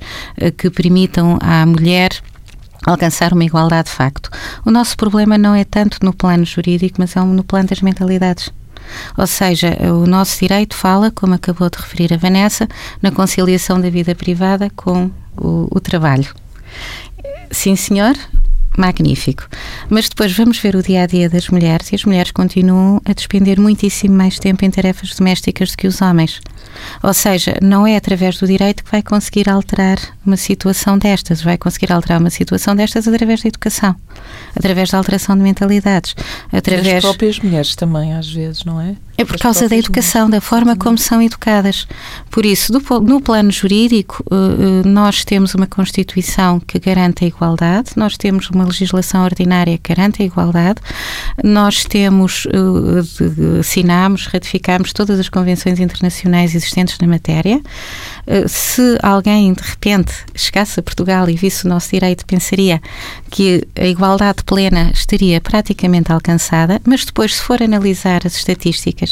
que 0.57 0.71
permitam 0.71 1.39
à 1.41 1.67
mulher 1.67 2.11
alcançar 2.87 3.33
uma 3.33 3.45
igualdade 3.45 3.89
de 3.89 3.95
facto. 3.95 4.31
O 4.65 4.71
nosso 4.71 4.97
problema 4.97 5.39
não 5.39 5.55
é 5.55 5.65
tanto 5.65 5.99
no 6.03 6.13
plano 6.13 6.45
jurídico, 6.45 6.97
mas 6.99 7.17
é 7.17 7.21
no 7.21 7.45
plano 7.45 7.69
das 7.69 7.81
mentalidades. 7.81 8.53
Ou 9.17 9.27
seja, 9.27 9.77
o 9.93 10.07
nosso 10.07 10.39
direito 10.39 10.77
fala, 10.77 11.11
como 11.11 11.35
acabou 11.35 11.71
de 11.71 11.79
referir 11.79 12.13
a 12.13 12.17
Vanessa, 12.17 12.69
na 13.01 13.11
conciliação 13.11 13.81
da 13.81 13.89
vida 13.89 14.15
privada 14.15 14.71
com 14.77 15.11
o, 15.37 15.69
o 15.71 15.81
trabalho. 15.81 16.35
Sim, 17.51 17.77
senhor, 17.77 18.15
magnífico. 18.77 19.49
Mas 19.89 20.09
depois 20.09 20.33
vamos 20.33 20.59
ver 20.59 20.77
o 20.77 20.83
dia 20.83 21.03
a 21.03 21.07
dia 21.07 21.29
das 21.29 21.49
mulheres 21.49 21.93
e 21.93 21.95
as 21.95 22.05
mulheres 22.05 22.31
continuam 22.31 23.01
a 23.05 23.13
despender 23.13 23.61
muitíssimo 23.61 24.15
mais 24.15 24.39
tempo 24.39 24.65
em 24.65 24.71
tarefas 24.71 25.15
domésticas 25.15 25.71
do 25.71 25.77
que 25.77 25.87
os 25.87 26.01
homens. 26.01 26.41
Ou 27.03 27.15
seja, 27.15 27.57
não 27.63 27.87
é 27.87 27.97
através 27.97 28.39
do 28.39 28.47
direito 28.47 28.85
que 28.85 28.91
vai 28.91 29.03
conseguir 29.03 29.49
alterar 29.49 29.99
uma 30.27 30.37
situação 30.37 30.99
destas, 30.99 31.43
vai 31.43 31.57
conseguir 31.57 31.93
alterar 31.93 32.21
uma 32.21 32.31
situação 32.31 32.75
destas 32.75 33.07
através 33.07 33.43
da 33.43 33.49
educação, 33.49 33.95
através 34.57 34.91
da 34.91 34.99
alteração 34.99 35.37
de 35.37 35.43
mentalidades, 35.43 36.15
através 36.53 36.95
das 36.95 37.05
próprias 37.05 37.39
mulheres 37.39 37.75
também 37.77 38.15
às 38.15 38.31
vezes, 38.31 38.65
não 38.65 38.81
é? 38.81 38.97
É 39.17 39.25
por 39.25 39.39
causa 39.39 39.69
da 39.69 39.77
educação, 39.77 40.29
da 40.29 40.41
forma 40.41 40.75
como 40.75 40.99
são 40.99 41.23
educadas. 41.23 41.87
Por 42.31 42.45
isso, 42.45 42.73
do, 42.73 42.81
no 43.01 43.21
plano 43.21 43.51
jurídico, 43.53 44.25
eh, 44.29 44.35
eh, 44.35 44.89
nós 44.89 45.25
temos 45.25 45.55
uma 45.55 45.69
Constituição 45.69 46.59
que 46.59 46.81
garante 46.81 47.25
a 47.25 47.29
igualdade, 47.29 47.93
nós 47.95 48.17
temos 48.17 48.51
uma 48.51 48.65
legislação 48.65 49.25
ordinária 49.25 49.79
que 49.79 49.95
garante 49.95 50.21
a 50.21 50.27
igualdade, 50.27 50.81
nós 51.45 51.85
temos, 51.85 52.49
eh, 52.49 53.61
assinamos, 53.61 54.27
ratificamos 54.27 54.93
todas 54.93 55.21
as 55.21 55.29
convenções 55.29 55.79
internacionais 55.79 56.55
existentes 56.55 56.99
na 56.99 57.07
matéria. 57.07 57.61
Se 58.49 58.99
alguém, 59.03 59.53
de 59.53 59.63
repente, 59.63 60.13
chegasse 60.35 60.81
a 60.81 60.83
Portugal 60.83 61.29
e 61.29 61.37
visse 61.37 61.67
o 61.67 61.69
nosso 61.69 61.91
direito, 61.91 62.25
pensaria 62.25 62.81
que 63.31 63.63
a 63.79 63.85
igualdade 63.85 64.43
plena 64.45 64.91
estaria 64.95 65.41
praticamente 65.41 66.11
alcançada, 66.11 66.81
mas 66.85 67.05
depois, 67.05 67.35
se 67.35 67.43
for 67.43 67.63
analisar 67.63 68.23
as 68.25 68.35
estatísticas, 68.35 69.04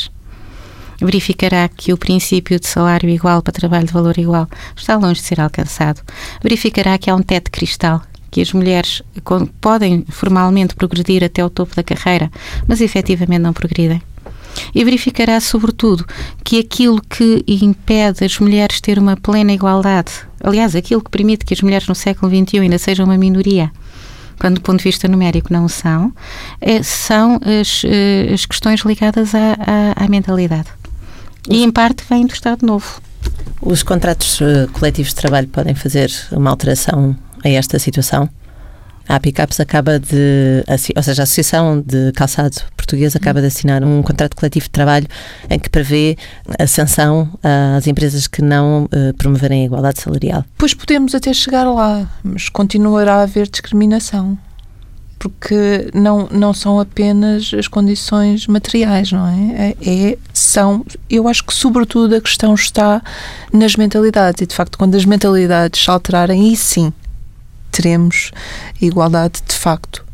verificará 1.04 1.68
que 1.68 1.92
o 1.92 1.96
princípio 1.96 2.58
de 2.58 2.66
salário 2.66 3.08
igual 3.08 3.42
para 3.42 3.52
trabalho 3.52 3.86
de 3.86 3.92
valor 3.92 4.18
igual 4.18 4.48
está 4.76 4.96
longe 4.96 5.20
de 5.20 5.26
ser 5.26 5.40
alcançado. 5.40 6.00
Verificará 6.42 6.98
que 6.98 7.10
há 7.10 7.14
um 7.14 7.22
teto 7.22 7.46
de 7.46 7.50
cristal 7.50 8.02
que 8.30 8.40
as 8.40 8.52
mulheres 8.52 9.02
podem 9.60 10.06
formalmente 10.08 10.74
progredir 10.74 11.22
até 11.22 11.44
o 11.44 11.50
topo 11.50 11.76
da 11.76 11.82
carreira, 11.82 12.30
mas 12.66 12.80
efetivamente 12.80 13.42
não 13.42 13.52
progridem. 13.52 14.00
E 14.74 14.84
verificará, 14.84 15.38
sobretudo, 15.38 16.04
que 16.42 16.58
aquilo 16.58 17.00
que 17.02 17.44
impede 17.46 18.24
as 18.24 18.38
mulheres 18.38 18.80
ter 18.80 18.98
uma 18.98 19.16
plena 19.16 19.52
igualdade, 19.52 20.12
aliás, 20.42 20.74
aquilo 20.74 21.02
que 21.02 21.10
permite 21.10 21.44
que 21.44 21.54
as 21.54 21.60
mulheres 21.60 21.86
no 21.86 21.94
século 21.94 22.30
XXI 22.30 22.60
ainda 22.60 22.78
sejam 22.78 23.04
uma 23.04 23.18
minoria, 23.18 23.70
quando 24.40 24.56
do 24.56 24.60
ponto 24.62 24.78
de 24.78 24.84
vista 24.84 25.06
numérico 25.06 25.52
não 25.52 25.68
são, 25.68 26.12
é, 26.60 26.82
são 26.82 27.38
as, 27.44 27.82
eh, 27.84 28.32
as 28.32 28.46
questões 28.46 28.80
ligadas 28.80 29.34
à, 29.34 29.56
à, 29.98 30.04
à 30.04 30.08
mentalidade. 30.08 30.68
E 31.48 31.62
em 31.62 31.70
parte 31.70 32.04
vem 32.08 32.26
do 32.26 32.32
Estado 32.32 32.64
Novo. 32.66 33.00
Os 33.60 33.82
contratos 33.82 34.40
eh, 34.40 34.66
coletivos 34.72 35.10
de 35.10 35.16
trabalho 35.16 35.48
podem 35.48 35.74
fazer 35.74 36.10
uma 36.32 36.50
alteração 36.50 37.16
a 37.44 37.48
esta 37.48 37.78
situação? 37.78 38.28
A 39.08 39.18
Picapes 39.18 39.58
acaba 39.58 39.98
de, 39.98 40.64
ou 40.96 41.02
seja, 41.02 41.22
a 41.22 41.24
Associação 41.24 41.80
de 41.84 42.12
Calçado 42.12 42.56
Português 42.76 43.16
acaba 43.16 43.40
de 43.40 43.46
assinar 43.46 43.82
um 43.82 44.02
contrato 44.02 44.36
coletivo 44.36 44.64
de 44.66 44.70
trabalho 44.70 45.06
em 45.50 45.58
que 45.58 45.68
prevê 45.68 46.16
a 46.58 46.66
sanção 46.66 47.28
às 47.76 47.86
empresas 47.86 48.26
que 48.26 48.42
não 48.42 48.84
uh, 48.84 49.14
promoverem 49.16 49.62
a 49.62 49.66
igualdade 49.66 50.00
salarial. 50.00 50.44
Pois 50.56 50.74
podemos 50.74 51.14
até 51.14 51.32
chegar 51.32 51.64
lá, 51.64 52.08
mas 52.22 52.48
continuará 52.48 53.16
a 53.16 53.22
haver 53.22 53.48
discriminação. 53.48 54.38
Porque 55.22 55.88
não, 55.94 56.26
não 56.32 56.52
são 56.52 56.80
apenas 56.80 57.54
as 57.56 57.68
condições 57.68 58.48
materiais, 58.48 59.12
não 59.12 59.28
é? 59.28 59.76
é? 59.80 60.08
é? 60.10 60.18
São, 60.34 60.84
eu 61.08 61.28
acho 61.28 61.44
que 61.44 61.54
sobretudo 61.54 62.16
a 62.16 62.20
questão 62.20 62.54
está 62.54 63.00
nas 63.52 63.76
mentalidades 63.76 64.42
e 64.42 64.46
de 64.48 64.52
facto 64.52 64.76
quando 64.76 64.96
as 64.96 65.04
mentalidades 65.04 65.80
se 65.80 65.88
alterarem, 65.88 66.40
aí 66.40 66.56
sim 66.56 66.92
teremos 67.70 68.32
igualdade 68.80 69.40
de 69.46 69.54
facto. 69.54 70.04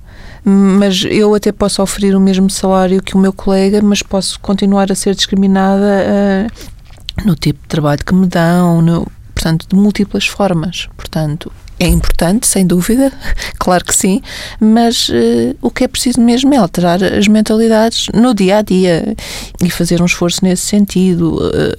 Mas 0.44 1.03
eu 1.09 1.35
até 1.35 1.53
posso 1.53 1.83
oferir 1.83 2.14
o 2.14 2.21
mesmo 2.21 2.51
salário 2.51 3.03
que 3.03 3.14
o 3.14 3.18
meu 3.18 3.33
colega, 3.33 3.81
mas 3.81 4.03
posso 4.03 4.38
continuar 4.40 4.92
a 4.92 4.94
ser 4.94 5.14
discriminada 5.14 6.05
uh, 6.05 7.27
no 7.27 7.35
tipo 7.35 7.62
de 7.62 7.68
trabalho 7.68 8.05
que 8.05 8.14
me 8.14 8.27
dão, 8.27 8.83
no, 8.83 9.11
portanto, 9.35 9.66
de 9.66 9.75
múltiplas 9.75 10.27
formas. 10.27 10.87
Portanto, 10.99 11.51
é 11.79 11.87
importante, 11.87 12.47
sem 12.47 12.67
dúvida, 12.67 13.12
claro 13.59 13.85
que 13.85 13.95
sim, 13.95 14.21
mas 14.61 15.09
uh, 15.09 15.57
o 15.62 15.71
que 15.71 15.85
é 15.85 15.88
preciso 15.88 16.21
mesmo 16.21 16.53
é 16.55 16.57
alterar 16.57 17.03
as 17.03 17.29
mentalidades 17.29 18.07
no 18.12 18.35
dia 18.35 18.59
a 18.59 18.62
dia 18.62 19.14
e 19.62 19.71
fazer 19.71 20.03
um 20.03 20.07
esforço 20.07 20.45
nesse 20.45 20.62
sentido. 20.62 21.37
Uh, 21.37 21.77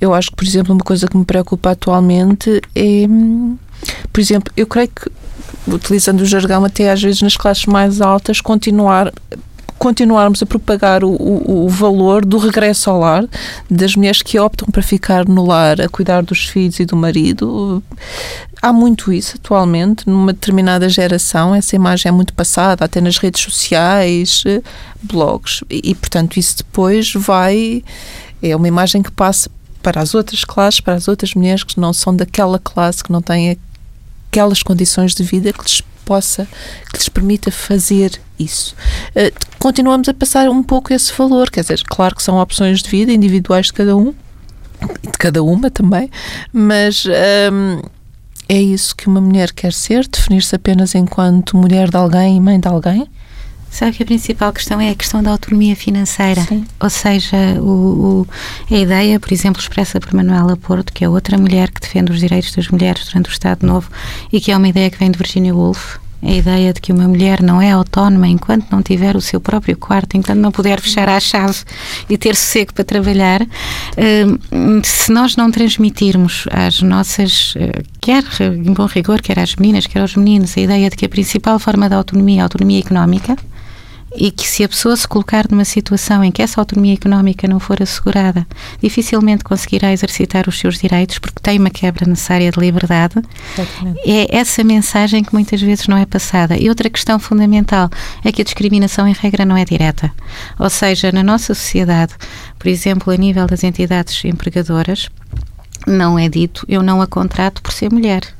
eu 0.00 0.14
acho 0.14 0.30
que, 0.30 0.36
por 0.36 0.44
exemplo, 0.44 0.72
uma 0.72 0.84
coisa 0.84 1.06
que 1.06 1.16
me 1.16 1.24
preocupa 1.24 1.70
atualmente 1.70 2.60
é. 2.74 3.06
Hum, 3.08 3.56
por 4.12 4.20
exemplo, 4.20 4.52
eu 4.56 4.66
creio 4.66 4.88
que, 4.88 5.10
utilizando 5.72 6.20
o 6.20 6.26
jargão 6.26 6.64
até 6.64 6.90
às 6.90 7.00
vezes 7.00 7.22
nas 7.22 7.36
classes 7.36 7.66
mais 7.66 8.00
altas, 8.00 8.40
continuar 8.40 9.12
continuarmos 9.78 10.42
a 10.42 10.46
propagar 10.46 11.04
o, 11.04 11.10
o, 11.10 11.66
o, 11.66 11.68
valor 11.68 12.24
do 12.24 12.36
regresso 12.36 12.90
ao 12.90 12.98
lar, 12.98 13.24
das 13.70 13.94
mulheres 13.94 14.22
que 14.22 14.38
optam 14.38 14.68
para 14.70 14.82
ficar 14.82 15.26
no 15.26 15.46
lar 15.46 15.80
a 15.80 15.88
cuidar 15.88 16.22
dos 16.22 16.44
filhos 16.46 16.80
e 16.80 16.84
do 16.84 16.96
marido. 16.96 17.82
Há 18.60 18.72
muito 18.72 19.12
isso 19.12 19.36
atualmente, 19.36 20.08
numa 20.08 20.32
determinada 20.32 20.88
geração, 20.88 21.54
essa 21.54 21.76
imagem 21.76 22.08
é 22.08 22.12
muito 22.12 22.32
passada, 22.32 22.84
até 22.84 23.00
nas 23.00 23.18
redes 23.18 23.40
sociais, 23.40 24.42
blogs, 25.00 25.62
e, 25.70 25.90
e 25.90 25.94
portanto 25.94 26.36
isso 26.38 26.58
depois 26.58 27.12
vai. 27.14 27.84
É 28.42 28.54
uma 28.54 28.68
imagem 28.68 29.02
que 29.02 29.10
passa 29.10 29.48
para 29.82 30.00
as 30.00 30.14
outras 30.14 30.44
classes, 30.44 30.80
para 30.80 30.94
as 30.94 31.08
outras 31.08 31.34
mulheres 31.34 31.62
que 31.62 31.78
não 31.78 31.92
são 31.92 32.14
daquela 32.14 32.58
classe, 32.58 33.02
que 33.02 33.12
não 33.12 33.22
têm 33.22 33.56
aquelas 34.30 34.62
condições 34.62 35.14
de 35.14 35.22
vida 35.22 35.52
que 35.52 35.62
lhes 35.62 35.82
possa, 36.08 36.48
que 36.90 36.96
lhes 36.96 37.08
permita 37.10 37.50
fazer 37.50 38.18
isso. 38.38 38.74
Uh, 39.10 39.30
continuamos 39.58 40.08
a 40.08 40.14
passar 40.14 40.48
um 40.48 40.62
pouco 40.62 40.92
esse 40.94 41.12
valor, 41.12 41.50
quer 41.50 41.60
dizer, 41.60 41.82
claro 41.86 42.16
que 42.16 42.22
são 42.22 42.38
opções 42.38 42.82
de 42.82 42.88
vida 42.88 43.12
individuais 43.12 43.66
de 43.66 43.74
cada 43.74 43.94
um, 43.94 44.14
de 45.02 45.18
cada 45.18 45.42
uma 45.42 45.70
também, 45.70 46.08
mas 46.50 47.04
ehm, 47.04 47.82
é 48.48 48.58
isso 48.58 48.96
que 48.96 49.06
uma 49.06 49.20
mulher 49.20 49.52
quer 49.52 49.72
ser, 49.74 50.08
definir-se 50.08 50.54
apenas 50.54 50.94
enquanto 50.94 51.56
mulher 51.56 51.90
de 51.90 51.96
alguém 51.96 52.36
e 52.36 52.40
mãe 52.40 52.58
de 52.58 52.68
alguém? 52.68 53.06
Sabe 53.70 53.92
que 53.92 54.02
a 54.02 54.06
principal 54.06 54.52
questão 54.52 54.80
é 54.80 54.90
a 54.90 54.94
questão 54.94 55.22
da 55.22 55.30
autonomia 55.30 55.76
financeira. 55.76 56.40
Sim. 56.42 56.64
Ou 56.80 56.90
seja, 56.90 57.36
o, 57.60 58.26
o, 58.70 58.74
a 58.74 58.78
ideia, 58.78 59.20
por 59.20 59.32
exemplo, 59.32 59.60
expressa 59.60 60.00
por 60.00 60.12
Manuela 60.14 60.56
Porto, 60.56 60.92
que 60.92 61.04
é 61.04 61.08
outra 61.08 61.38
mulher 61.38 61.70
que 61.70 61.80
defende 61.80 62.10
os 62.10 62.18
direitos 62.18 62.54
das 62.54 62.68
mulheres 62.68 63.06
durante 63.06 63.28
o 63.28 63.32
Estado 63.32 63.66
Novo 63.66 63.90
e 64.32 64.40
que 64.40 64.50
é 64.50 64.56
uma 64.56 64.68
ideia 64.68 64.90
que 64.90 64.98
vem 64.98 65.10
de 65.10 65.18
Virginia 65.18 65.54
Woolf, 65.54 65.98
a 66.22 66.32
ideia 66.32 66.72
de 66.72 66.80
que 66.80 66.92
uma 66.92 67.06
mulher 67.06 67.40
não 67.40 67.62
é 67.62 67.70
autónoma 67.70 68.26
enquanto 68.26 68.66
não 68.70 68.82
tiver 68.82 69.14
o 69.14 69.20
seu 69.20 69.40
próprio 69.40 69.76
quarto, 69.76 70.16
enquanto 70.16 70.38
não 70.38 70.50
puder 70.50 70.80
fechar 70.80 71.08
a 71.08 71.20
chave 71.20 71.58
e 72.10 72.18
ter 72.18 72.34
sossego 72.34 72.74
para 72.74 72.84
trabalhar, 72.84 73.42
hum, 73.42 74.80
se 74.82 75.12
nós 75.12 75.36
não 75.36 75.50
transmitirmos 75.50 76.46
às 76.50 76.82
nossas, 76.82 77.54
eh, 77.56 77.82
quer 78.00 78.24
em 78.40 78.72
bom 78.72 78.86
rigor, 78.86 79.20
quer 79.20 79.38
às 79.38 79.54
meninas, 79.54 79.86
quer 79.86 80.00
aos 80.00 80.16
meninos, 80.16 80.56
a 80.56 80.60
ideia 80.60 80.90
de 80.90 80.96
que 80.96 81.06
a 81.06 81.08
principal 81.08 81.58
forma 81.58 81.88
de 81.88 81.94
autonomia 81.94 82.38
é 82.38 82.40
a 82.40 82.44
autonomia 82.44 82.80
económica, 82.80 83.36
e 84.16 84.30
que 84.30 84.46
se 84.46 84.64
a 84.64 84.68
pessoa 84.68 84.96
se 84.96 85.06
colocar 85.06 85.46
numa 85.50 85.64
situação 85.64 86.24
em 86.24 86.32
que 86.32 86.42
essa 86.42 86.60
autonomia 86.60 86.94
económica 86.94 87.46
não 87.46 87.60
for 87.60 87.82
assegurada, 87.82 88.46
dificilmente 88.80 89.44
conseguirá 89.44 89.92
exercitar 89.92 90.48
os 90.48 90.58
seus 90.58 90.78
direitos 90.78 91.18
porque 91.18 91.40
tem 91.40 91.58
uma 91.58 91.70
quebra 91.70 92.06
necessária 92.06 92.50
de 92.50 92.58
liberdade. 92.58 93.14
Exatamente. 93.52 94.00
É 94.04 94.36
essa 94.36 94.64
mensagem 94.64 95.22
que 95.22 95.32
muitas 95.32 95.60
vezes 95.60 95.86
não 95.86 95.96
é 95.96 96.06
passada. 96.06 96.56
E 96.56 96.68
outra 96.68 96.88
questão 96.90 97.18
fundamental 97.18 97.90
é 98.24 98.32
que 98.32 98.40
a 98.40 98.44
discriminação 98.44 99.06
em 99.06 99.12
regra 99.12 99.44
não 99.44 99.56
é 99.56 99.64
direta. 99.64 100.12
Ou 100.58 100.70
seja, 100.70 101.12
na 101.12 101.22
nossa 101.22 101.54
sociedade, 101.54 102.14
por 102.58 102.68
exemplo, 102.68 103.12
a 103.12 103.16
nível 103.16 103.46
das 103.46 103.62
entidades 103.62 104.24
empregadoras, 104.24 105.08
não 105.86 106.18
é 106.18 106.28
dito 106.28 106.66
eu 106.68 106.82
não 106.82 107.00
a 107.00 107.06
contrato 107.06 107.62
por 107.62 107.72
ser 107.72 107.90
mulher 107.90 108.37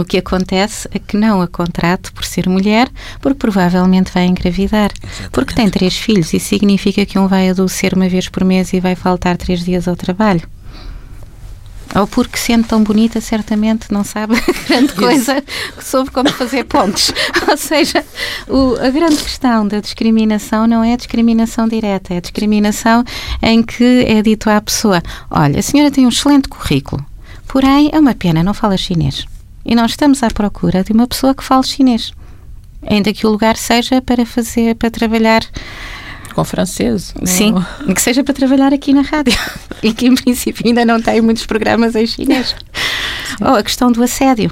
o 0.00 0.04
que 0.04 0.18
acontece 0.18 0.88
é 0.92 0.98
que 0.98 1.16
não 1.16 1.40
a 1.40 1.48
contrato 1.48 2.12
por 2.12 2.24
ser 2.24 2.48
mulher, 2.48 2.88
porque 3.20 3.38
provavelmente 3.38 4.12
vai 4.12 4.26
engravidar. 4.26 4.90
Exatamente. 4.92 5.30
Porque 5.30 5.54
tem 5.54 5.68
três 5.68 5.96
filhos 5.96 6.32
e 6.32 6.40
significa 6.40 7.04
que 7.06 7.18
um 7.18 7.26
vai 7.26 7.48
adoecer 7.48 7.94
uma 7.94 8.08
vez 8.08 8.28
por 8.28 8.44
mês 8.44 8.72
e 8.72 8.80
vai 8.80 8.94
faltar 8.94 9.36
três 9.36 9.64
dias 9.64 9.86
ao 9.86 9.96
trabalho. 9.96 10.42
Ou 11.94 12.06
porque 12.06 12.38
sendo 12.38 12.66
tão 12.68 12.84
bonita, 12.84 13.20
certamente 13.20 13.90
não 13.90 14.04
sabe 14.04 14.34
grande 14.68 14.92
coisa 14.92 15.42
sobre 15.80 16.12
como 16.12 16.30
fazer 16.30 16.64
pontos. 16.64 17.12
Ou 17.50 17.56
seja, 17.56 18.04
o, 18.48 18.76
a 18.76 18.90
grande 18.90 19.16
questão 19.16 19.66
da 19.66 19.80
discriminação 19.80 20.66
não 20.66 20.84
é 20.84 20.92
a 20.92 20.96
discriminação 20.96 21.66
direta, 21.66 22.14
é 22.14 22.18
a 22.18 22.20
discriminação 22.20 23.04
em 23.42 23.62
que 23.62 24.04
é 24.06 24.22
dito 24.22 24.48
à 24.48 24.60
pessoa: 24.60 25.02
olha, 25.28 25.58
a 25.58 25.62
senhora 25.62 25.90
tem 25.90 26.06
um 26.06 26.10
excelente 26.10 26.48
currículo, 26.48 27.04
porém 27.48 27.90
é 27.92 27.98
uma 27.98 28.14
pena, 28.14 28.42
não 28.42 28.54
fala 28.54 28.76
chinês. 28.76 29.26
E 29.70 29.74
nós 29.76 29.92
estamos 29.92 30.20
à 30.24 30.28
procura 30.28 30.82
de 30.82 30.92
uma 30.92 31.06
pessoa 31.06 31.32
que 31.32 31.44
fale 31.44 31.62
chinês. 31.62 32.12
Ainda 32.84 33.12
que 33.12 33.24
o 33.24 33.30
lugar 33.30 33.56
seja 33.56 34.02
para 34.02 34.26
fazer, 34.26 34.74
para 34.74 34.90
trabalhar 34.90 35.42
com 36.34 36.44
francês. 36.44 37.14
Sim, 37.24 37.54
ou... 37.86 37.94
que 37.94 38.02
seja 38.02 38.24
para 38.24 38.34
trabalhar 38.34 38.74
aqui 38.74 38.92
na 38.92 39.02
rádio 39.02 39.38
e 39.80 39.92
que 39.94 40.08
em 40.08 40.14
princípio 40.16 40.66
ainda 40.66 40.84
não 40.84 41.00
tem 41.00 41.20
muitos 41.20 41.46
programas 41.46 41.94
em 41.94 42.04
chinês. 42.04 42.56
Ou 43.40 43.54
a 43.54 43.62
questão 43.62 43.92
do 43.92 44.02
assédio 44.02 44.50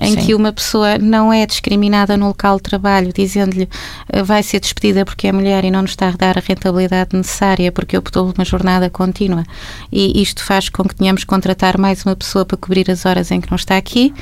em 0.00 0.14
Sim. 0.14 0.26
que 0.26 0.34
uma 0.34 0.52
pessoa 0.52 0.98
não 0.98 1.32
é 1.32 1.44
discriminada 1.46 2.16
no 2.16 2.28
local 2.28 2.56
de 2.56 2.62
trabalho, 2.62 3.12
dizendo-lhe 3.12 3.68
uh, 4.14 4.24
vai 4.24 4.42
ser 4.42 4.60
despedida 4.60 5.04
porque 5.04 5.26
é 5.26 5.32
mulher 5.32 5.64
e 5.64 5.70
não 5.70 5.82
nos 5.82 5.92
está 5.92 6.08
a 6.08 6.12
dar 6.12 6.38
a 6.38 6.40
rentabilidade 6.40 7.16
necessária 7.16 7.72
porque 7.72 7.96
optou 7.96 8.26
por 8.26 8.34
uma 8.38 8.44
jornada 8.44 8.88
contínua. 8.88 9.44
E 9.92 10.20
isto 10.20 10.44
faz 10.44 10.68
com 10.68 10.84
que 10.84 10.94
tenhamos 10.94 11.22
que 11.22 11.26
contratar 11.26 11.78
mais 11.78 12.04
uma 12.04 12.14
pessoa 12.14 12.44
para 12.44 12.56
cobrir 12.56 12.90
as 12.90 13.04
horas 13.04 13.30
em 13.30 13.40
que 13.40 13.50
não 13.50 13.56
está 13.56 13.76
aqui, 13.76 14.14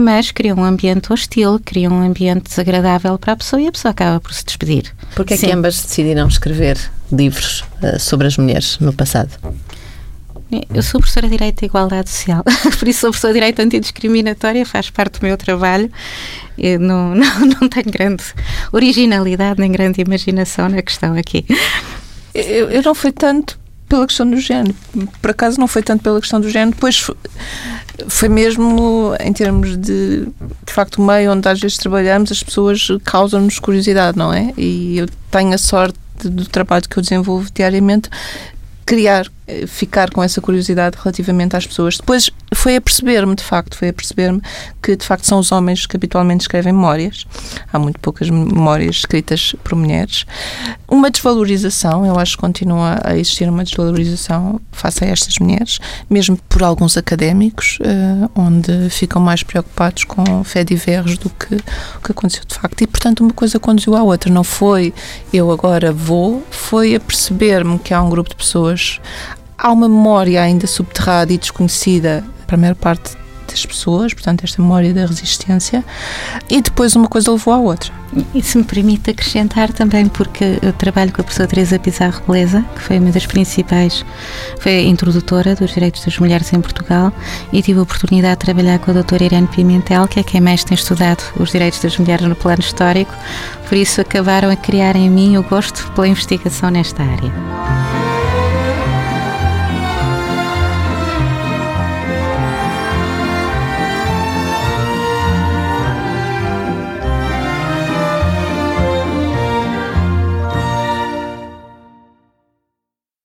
mas 0.00 0.30
cria 0.30 0.54
um 0.54 0.64
ambiente 0.64 1.12
hostil, 1.12 1.60
cria 1.64 1.90
um 1.90 2.02
ambiente 2.02 2.48
desagradável 2.48 3.18
para 3.18 3.32
a 3.32 3.36
pessoa 3.36 3.60
e 3.60 3.66
a 3.66 3.72
pessoa 3.72 3.90
acaba 3.90 4.20
por 4.20 4.32
se 4.32 4.44
despedir. 4.44 4.94
Porquê 5.14 5.34
é 5.34 5.38
que 5.38 5.50
ambas 5.50 5.80
decidiram 5.80 6.28
escrever 6.28 6.78
livros 7.10 7.64
uh, 7.82 7.98
sobre 7.98 8.26
as 8.26 8.36
mulheres 8.36 8.78
no 8.78 8.92
passado? 8.92 9.30
Eu 10.72 10.82
sou 10.82 11.00
professora 11.00 11.26
de 11.26 11.32
Direito 11.32 11.62
e 11.62 11.66
Igualdade 11.66 12.10
Social, 12.10 12.44
por 12.78 12.88
isso 12.88 13.00
sou 13.00 13.10
professora 13.10 13.32
de 13.32 13.40
Direito 13.40 13.60
Antidiscriminatória, 13.60 14.64
faz 14.66 14.90
parte 14.90 15.20
do 15.20 15.26
meu 15.26 15.36
trabalho. 15.36 15.90
Não, 16.80 17.14
não, 17.16 17.40
não 17.60 17.68
tenho 17.68 17.90
grande 17.90 18.24
originalidade 18.72 19.60
nem 19.60 19.70
grande 19.72 20.00
imaginação 20.00 20.68
na 20.68 20.82
questão 20.82 21.14
aqui. 21.16 21.44
Eu, 22.34 22.70
eu 22.70 22.82
não 22.82 22.94
fui 22.94 23.12
tanto 23.12 23.58
pela 23.88 24.06
questão 24.06 24.28
do 24.28 24.38
género, 24.38 24.74
por 25.20 25.30
acaso 25.30 25.60
não 25.60 25.68
foi 25.68 25.82
tanto 25.82 26.02
pela 26.02 26.20
questão 26.20 26.40
do 26.40 26.48
género, 26.50 26.72
depois 26.72 26.98
foi, 26.98 27.16
foi 28.08 28.28
mesmo 28.28 29.14
em 29.20 29.32
termos 29.32 29.76
de, 29.76 30.26
de 30.66 30.72
facto, 30.72 31.00
o 31.00 31.06
meio 31.06 31.32
onde 31.32 31.48
às 31.48 31.60
vezes 31.60 31.76
trabalhamos, 31.76 32.32
as 32.32 32.42
pessoas 32.42 32.88
causam-nos 33.04 33.58
curiosidade, 33.58 34.18
não 34.18 34.32
é? 34.32 34.52
E 34.56 34.98
eu 34.98 35.06
tenho 35.30 35.52
a 35.52 35.58
sorte 35.58 35.98
do 36.24 36.46
trabalho 36.46 36.88
que 36.88 36.96
eu 36.96 37.02
desenvolvo 37.02 37.48
diariamente 37.52 38.08
criar, 38.86 39.30
ficar 39.66 40.10
com 40.10 40.22
essa 40.22 40.40
curiosidade 40.40 40.96
relativamente 40.98 41.56
às 41.56 41.66
pessoas. 41.66 41.98
Depois 41.98 42.30
foi 42.54 42.76
a 42.76 42.80
perceber-me, 42.80 43.34
de 43.34 43.42
facto, 43.42 43.76
foi 43.76 43.88
a 43.88 43.92
perceber-me 43.92 44.40
que, 44.82 44.96
de 44.96 45.04
facto, 45.04 45.26
são 45.26 45.38
os 45.38 45.52
homens 45.52 45.86
que 45.86 45.96
habitualmente 45.96 46.42
escrevem 46.42 46.72
memórias. 46.72 47.26
Há 47.72 47.78
muito 47.78 48.00
poucas 48.00 48.30
memórias 48.30 48.96
escritas 48.96 49.54
por 49.62 49.74
mulheres. 49.74 50.24
Uma 50.88 51.10
desvalorização, 51.10 52.06
eu 52.06 52.18
acho 52.18 52.36
que 52.36 52.40
continua 52.40 52.98
a 53.02 53.16
existir 53.16 53.48
uma 53.48 53.64
desvalorização 53.64 54.60
face 54.72 55.04
a 55.04 55.08
estas 55.08 55.38
mulheres, 55.38 55.78
mesmo 56.08 56.38
por 56.48 56.62
alguns 56.62 56.96
académicos, 56.96 57.78
uh, 57.80 58.30
onde 58.34 58.88
ficam 58.90 59.20
mais 59.20 59.42
preocupados 59.42 60.04
com 60.04 60.44
fé 60.44 60.64
diversos 60.64 61.18
do 61.18 61.28
que 61.28 61.54
o 61.54 62.00
que 62.02 62.12
aconteceu 62.12 62.44
de 62.46 62.54
facto. 62.54 62.80
E, 62.82 62.86
portanto, 62.86 63.20
uma 63.20 63.32
coisa 63.32 63.58
conduziu 63.58 63.94
à 63.96 64.02
outra. 64.02 64.32
Não 64.32 64.44
foi 64.44 64.94
eu 65.32 65.50
agora 65.50 65.92
vou, 65.92 66.42
foi 66.50 66.94
a 66.94 67.00
perceber-me 67.00 67.78
que 67.78 67.92
há 67.92 68.00
um 68.00 68.08
grupo 68.08 68.30
de 68.30 68.36
pessoas 68.36 69.00
há 69.56 69.72
uma 69.72 69.88
memória 69.88 70.42
ainda 70.42 70.66
subterrada 70.66 71.32
e 71.32 71.38
desconhecida 71.38 72.24
para 72.46 72.56
a 72.56 72.58
maior 72.58 72.74
parte 72.74 73.16
das 73.46 73.64
pessoas, 73.64 74.12
portanto, 74.12 74.42
esta 74.44 74.60
memória 74.60 74.92
da 74.92 75.06
resistência, 75.06 75.84
e 76.50 76.60
depois 76.60 76.96
uma 76.96 77.08
coisa 77.08 77.30
levou 77.30 77.54
à 77.54 77.58
outra. 77.58 77.92
E 78.34 78.42
se 78.42 78.58
me 78.58 78.64
permite 78.64 79.10
acrescentar 79.10 79.72
também, 79.72 80.06
porque 80.06 80.58
eu 80.62 80.72
trabalho 80.72 81.12
com 81.12 81.20
a 81.20 81.24
professora 81.24 81.48
Teresa 81.48 81.78
Pizarro 81.78 82.22
Beleza, 82.26 82.64
que 82.74 82.80
foi 82.80 82.98
uma 82.98 83.10
das 83.10 83.26
principais, 83.26 84.04
foi 84.58 84.78
a 84.78 84.82
introdutora 84.82 85.54
dos 85.54 85.72
direitos 85.72 86.04
das 86.04 86.18
mulheres 86.18 86.52
em 86.52 86.60
Portugal, 86.60 87.12
e 87.52 87.62
tive 87.62 87.78
a 87.78 87.82
oportunidade 87.82 88.40
de 88.40 88.44
trabalhar 88.44 88.78
com 88.78 88.90
a 88.90 88.94
doutora 88.94 89.24
Irene 89.24 89.46
Pimentel, 89.46 90.08
que 90.08 90.20
é 90.20 90.22
quem 90.22 90.40
mais 90.40 90.64
tem 90.64 90.74
estudado 90.74 91.22
os 91.38 91.50
direitos 91.50 91.80
das 91.80 91.96
mulheres 91.98 92.26
no 92.26 92.34
plano 92.34 92.60
histórico, 92.60 93.14
por 93.68 93.76
isso 93.76 94.00
acabaram 94.00 94.50
a 94.50 94.56
criar 94.56 94.96
em 94.96 95.10
mim 95.10 95.36
o 95.36 95.42
gosto 95.42 95.90
pela 95.92 96.08
investigação 96.08 96.70
nesta 96.70 97.02
área. 97.02 97.93